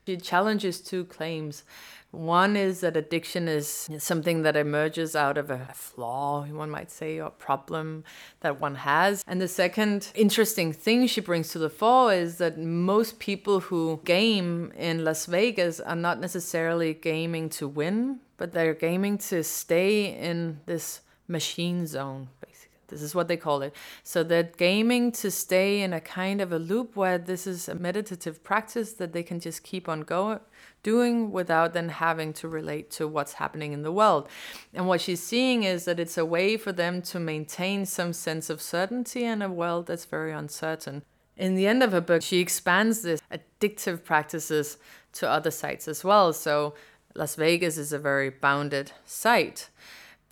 She 0.07 0.17
challenges 0.17 0.81
two 0.81 1.05
claims. 1.05 1.62
One 2.11 2.57
is 2.57 2.81
that 2.81 2.97
addiction 2.97 3.49
is 3.49 3.88
something 3.99 4.43
that 4.43 4.55
emerges 4.55 5.17
out 5.17 5.38
of 5.38 5.51
a 5.51 5.71
flaw, 5.73 6.45
one 6.45 6.71
might 6.71 6.91
say, 6.91 7.19
or 7.19 7.31
problem 7.31 8.05
that 8.41 8.61
one 8.61 8.75
has. 8.75 9.25
And 9.27 9.41
the 9.41 9.49
second 9.49 10.11
interesting 10.15 10.73
thing 10.75 11.07
she 11.07 11.23
brings 11.23 11.49
to 11.53 11.59
the 11.59 11.71
fore 11.71 12.12
is 12.12 12.37
that 12.37 12.59
most 12.59 13.19
people 13.19 13.61
who 13.61 14.01
game 14.05 14.73
in 14.77 15.05
Las 15.05 15.25
Vegas 15.25 15.81
are 15.81 15.97
not 15.97 16.21
necessarily 16.21 16.93
gaming 16.93 17.49
to 17.51 17.67
win, 17.67 18.21
but 18.37 18.53
they're 18.53 18.75
gaming 18.75 19.17
to 19.19 19.43
stay 19.43 20.15
in 20.19 20.61
this 20.67 21.01
machine 21.29 21.87
zone, 21.87 22.29
this 22.93 23.03
is 23.03 23.15
what 23.15 23.27
they 23.27 23.37
call 23.37 23.63
it. 23.63 23.75
So 24.05 24.23
they're 24.23 24.45
gaming 24.45 25.11
to 25.13 25.31
stay 25.31 25.81
in 25.81 25.93
a 25.93 26.01
kind 26.01 26.41
of 26.41 26.53
a 26.53 26.59
loop 26.59 26.95
where 26.95 27.19
this 27.19 27.47
is 27.47 27.69
a 27.69 27.75
meditative 27.75 28.45
practice 28.45 28.93
that 28.95 29.13
they 29.13 29.23
can 29.23 29.41
just 29.41 29.63
keep 29.65 29.89
on 29.89 30.03
going 30.03 30.41
doing 30.83 31.31
without 31.31 31.75
then 31.75 31.89
having 31.89 32.33
to 32.33 32.49
relate 32.49 32.91
to 32.91 33.07
what's 33.07 33.35
happening 33.35 33.73
in 33.73 33.83
the 33.83 33.93
world. 33.93 34.29
And 34.75 34.87
what 34.87 35.01
she's 35.01 35.23
seeing 35.23 35.63
is 35.63 35.85
that 35.85 36.01
it's 36.01 36.19
a 36.19 36.25
way 36.25 36.57
for 36.57 36.73
them 36.73 37.03
to 37.03 37.21
maintain 37.21 37.87
some 37.87 38.13
sense 38.13 38.51
of 38.51 38.61
certainty 38.61 39.25
in 39.25 39.43
a 39.43 39.49
world 39.49 39.87
that's 39.87 40.05
very 40.05 40.33
uncertain. 40.33 41.03
In 41.37 41.55
the 41.55 41.67
end 41.67 41.83
of 41.83 41.93
her 41.93 42.01
book, 42.01 42.23
she 42.23 42.41
expands 42.41 43.03
this 43.03 43.23
addictive 43.33 44.05
practices 44.05 44.77
to 45.15 45.29
other 45.29 45.51
sites 45.51 45.89
as 45.89 46.05
well. 46.05 46.33
So 46.33 46.75
Las 47.15 47.37
Vegas 47.37 47.79
is 47.79 47.93
a 47.93 47.99
very 47.99 48.31
bounded 48.31 48.93
site. 49.05 49.69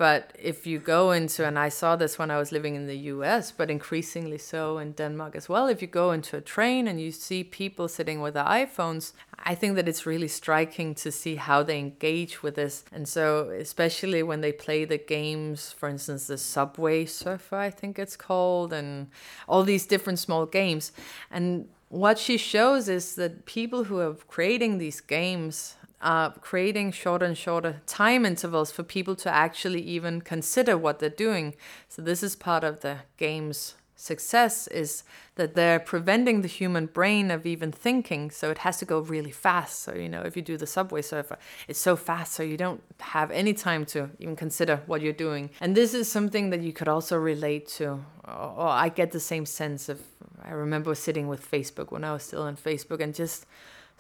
But 0.00 0.32
if 0.38 0.66
you 0.66 0.78
go 0.78 1.10
into, 1.10 1.44
and 1.44 1.58
I 1.58 1.68
saw 1.68 1.94
this 1.94 2.18
when 2.18 2.30
I 2.30 2.38
was 2.38 2.52
living 2.52 2.74
in 2.74 2.86
the 2.86 2.96
US, 3.12 3.52
but 3.52 3.70
increasingly 3.70 4.38
so 4.38 4.78
in 4.78 4.92
Denmark 4.92 5.36
as 5.36 5.46
well, 5.46 5.66
if 5.66 5.82
you 5.82 5.88
go 5.88 6.12
into 6.12 6.38
a 6.38 6.40
train 6.40 6.88
and 6.88 6.98
you 6.98 7.12
see 7.12 7.44
people 7.44 7.86
sitting 7.86 8.22
with 8.22 8.32
their 8.32 8.46
iPhones, 8.46 9.12
I 9.40 9.54
think 9.54 9.76
that 9.76 9.86
it's 9.86 10.06
really 10.06 10.26
striking 10.26 10.94
to 10.94 11.12
see 11.12 11.36
how 11.36 11.62
they 11.62 11.78
engage 11.78 12.42
with 12.42 12.54
this. 12.54 12.82
And 12.90 13.06
so, 13.06 13.50
especially 13.50 14.22
when 14.22 14.40
they 14.40 14.52
play 14.52 14.86
the 14.86 14.96
games, 14.96 15.70
for 15.70 15.86
instance, 15.86 16.28
the 16.28 16.38
Subway 16.38 17.04
Surfer, 17.04 17.56
I 17.56 17.68
think 17.68 17.98
it's 17.98 18.16
called, 18.16 18.72
and 18.72 19.08
all 19.46 19.64
these 19.64 19.84
different 19.84 20.18
small 20.18 20.46
games. 20.46 20.92
And 21.30 21.68
what 21.90 22.18
she 22.18 22.38
shows 22.38 22.88
is 22.88 23.16
that 23.16 23.44
people 23.44 23.84
who 23.84 23.98
are 23.98 24.14
creating 24.14 24.78
these 24.78 25.02
games 25.02 25.76
uh, 26.00 26.30
creating 26.30 26.92
shorter 26.92 27.26
and 27.26 27.36
shorter 27.36 27.82
time 27.86 28.24
intervals 28.24 28.70
for 28.70 28.82
people 28.82 29.14
to 29.16 29.30
actually 29.30 29.82
even 29.82 30.20
consider 30.20 30.76
what 30.76 30.98
they're 30.98 31.10
doing. 31.10 31.54
So 31.88 32.02
this 32.02 32.22
is 32.22 32.36
part 32.36 32.64
of 32.64 32.80
the 32.80 32.98
game's 33.16 33.74
success 33.96 34.66
is 34.68 35.04
that 35.34 35.54
they're 35.54 35.78
preventing 35.78 36.40
the 36.40 36.48
human 36.48 36.86
brain 36.86 37.30
of 37.30 37.44
even 37.44 37.70
thinking. 37.70 38.30
So 38.30 38.50
it 38.50 38.58
has 38.58 38.78
to 38.78 38.86
go 38.86 39.00
really 39.00 39.30
fast. 39.30 39.80
So 39.80 39.94
you 39.94 40.08
know 40.08 40.22
if 40.22 40.36
you 40.36 40.42
do 40.42 40.56
the 40.56 40.66
subway 40.66 41.02
surfer 41.02 41.36
it's 41.68 41.78
so 41.78 41.96
fast 41.96 42.32
so 42.32 42.42
you 42.42 42.56
don't 42.56 42.82
have 43.00 43.30
any 43.30 43.52
time 43.52 43.84
to 43.86 44.08
even 44.18 44.36
consider 44.36 44.80
what 44.86 45.02
you're 45.02 45.12
doing. 45.12 45.50
And 45.60 45.76
this 45.76 45.92
is 45.92 46.10
something 46.10 46.48
that 46.50 46.62
you 46.62 46.72
could 46.72 46.88
also 46.88 47.18
relate 47.18 47.68
to 47.68 48.00
or 48.30 48.68
i 48.68 48.88
get 48.88 49.12
the 49.12 49.20
same 49.20 49.46
sense 49.46 49.88
of 49.88 50.00
i 50.42 50.50
remember 50.50 50.94
sitting 50.94 51.28
with 51.28 51.48
facebook 51.48 51.90
when 51.90 52.04
i 52.04 52.12
was 52.12 52.22
still 52.22 52.42
on 52.42 52.56
facebook 52.56 53.00
and 53.00 53.14
just 53.14 53.46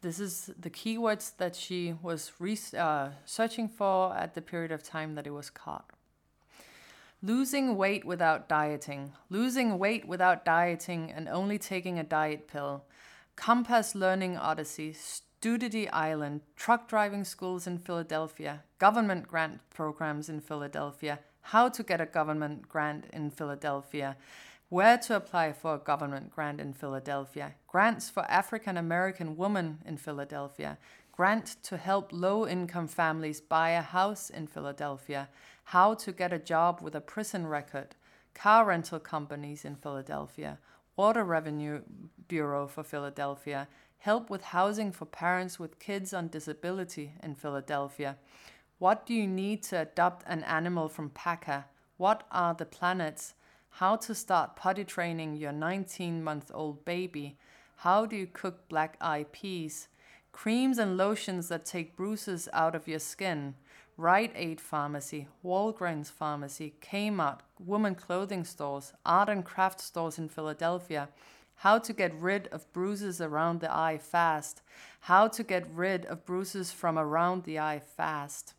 This 0.00 0.20
is 0.20 0.52
the 0.56 0.70
keywords 0.70 1.36
that 1.38 1.56
she 1.56 1.96
was 2.00 2.30
uh, 2.74 3.10
searching 3.24 3.68
for 3.68 4.16
at 4.16 4.34
the 4.34 4.40
period 4.40 4.70
of 4.70 4.84
time 4.84 5.16
that 5.16 5.26
it 5.26 5.32
was 5.32 5.50
caught. 5.50 5.90
Losing 7.20 7.76
weight 7.76 8.04
without 8.04 8.48
dieting, 8.48 9.14
losing 9.28 9.80
weight 9.80 10.06
without 10.06 10.44
dieting 10.44 11.10
and 11.10 11.28
only 11.28 11.58
taking 11.58 11.98
a 11.98 12.04
diet 12.04 12.46
pill, 12.46 12.84
Compass 13.34 13.96
Learning 13.96 14.36
Odyssey, 14.36 14.94
Study 15.40 15.88
Island, 15.90 16.40
truck 16.56 16.88
driving 16.88 17.22
schools 17.22 17.68
in 17.68 17.78
Philadelphia, 17.78 18.64
government 18.80 19.28
grant 19.28 19.60
programs 19.70 20.28
in 20.28 20.40
Philadelphia, 20.40 21.20
how 21.42 21.68
to 21.68 21.84
get 21.84 22.00
a 22.00 22.06
government 22.06 22.68
grant 22.68 23.04
in 23.12 23.30
Philadelphia, 23.30 24.16
where 24.68 24.98
to 24.98 25.14
apply 25.14 25.52
for 25.52 25.76
a 25.76 25.78
government 25.78 26.32
grant 26.32 26.60
in 26.60 26.72
Philadelphia, 26.72 27.54
grants 27.68 28.10
for 28.10 28.24
African 28.24 28.76
American 28.76 29.36
women 29.36 29.78
in 29.86 29.96
Philadelphia, 29.96 30.76
grant 31.12 31.54
to 31.62 31.76
help 31.76 32.12
low 32.12 32.44
income 32.44 32.88
families 32.88 33.40
buy 33.40 33.70
a 33.70 33.82
house 33.82 34.30
in 34.30 34.48
Philadelphia, 34.48 35.28
how 35.66 35.94
to 35.94 36.10
get 36.10 36.32
a 36.32 36.38
job 36.40 36.80
with 36.82 36.96
a 36.96 37.00
prison 37.00 37.46
record, 37.46 37.94
car 38.34 38.64
rental 38.64 38.98
companies 38.98 39.64
in 39.64 39.76
Philadelphia, 39.76 40.58
Water 40.96 41.22
Revenue 41.22 41.82
Bureau 42.26 42.66
for 42.66 42.82
Philadelphia, 42.82 43.68
help 43.98 44.30
with 44.30 44.42
housing 44.42 44.92
for 44.92 45.04
parents 45.04 45.58
with 45.58 45.78
kids 45.78 46.14
on 46.14 46.28
disability 46.28 47.12
in 47.22 47.34
Philadelphia. 47.34 48.16
What 48.78 49.06
do 49.06 49.12
you 49.12 49.26
need 49.26 49.62
to 49.64 49.80
adopt 49.80 50.24
an 50.28 50.44
animal 50.44 50.88
from 50.88 51.10
PACA? 51.10 51.66
What 51.96 52.22
are 52.30 52.54
the 52.54 52.64
planets? 52.64 53.34
How 53.70 53.96
to 53.96 54.14
start 54.14 54.56
potty 54.56 54.84
training 54.84 55.36
your 55.36 55.52
19 55.52 56.22
month 56.22 56.50
old 56.54 56.84
baby? 56.84 57.36
How 57.76 58.06
do 58.06 58.16
you 58.16 58.26
cook 58.26 58.68
black 58.68 58.96
eyed 59.00 59.32
peas? 59.32 59.88
Creams 60.32 60.78
and 60.78 60.96
lotions 60.96 61.48
that 61.48 61.64
take 61.64 61.96
bruises 61.96 62.48
out 62.52 62.76
of 62.76 62.86
your 62.86 63.00
skin. 63.00 63.54
Rite 63.96 64.32
Aid 64.36 64.60
Pharmacy, 64.60 65.26
Walgreens 65.44 66.08
Pharmacy, 66.08 66.74
Kmart, 66.80 67.40
women 67.58 67.96
clothing 67.96 68.44
stores, 68.44 68.92
art 69.04 69.28
and 69.28 69.44
craft 69.44 69.80
stores 69.80 70.18
in 70.18 70.28
Philadelphia. 70.28 71.08
How 71.62 71.78
to 71.78 71.92
get 71.92 72.14
rid 72.14 72.46
of 72.48 72.72
bruises 72.72 73.20
around 73.20 73.60
the 73.60 73.74
eye 73.74 73.98
fast. 73.98 74.62
How 75.00 75.26
to 75.28 75.42
get 75.42 75.68
rid 75.68 76.06
of 76.06 76.24
bruises 76.24 76.70
from 76.70 76.96
around 76.96 77.42
the 77.42 77.58
eye 77.58 77.80
fast. 77.80 78.54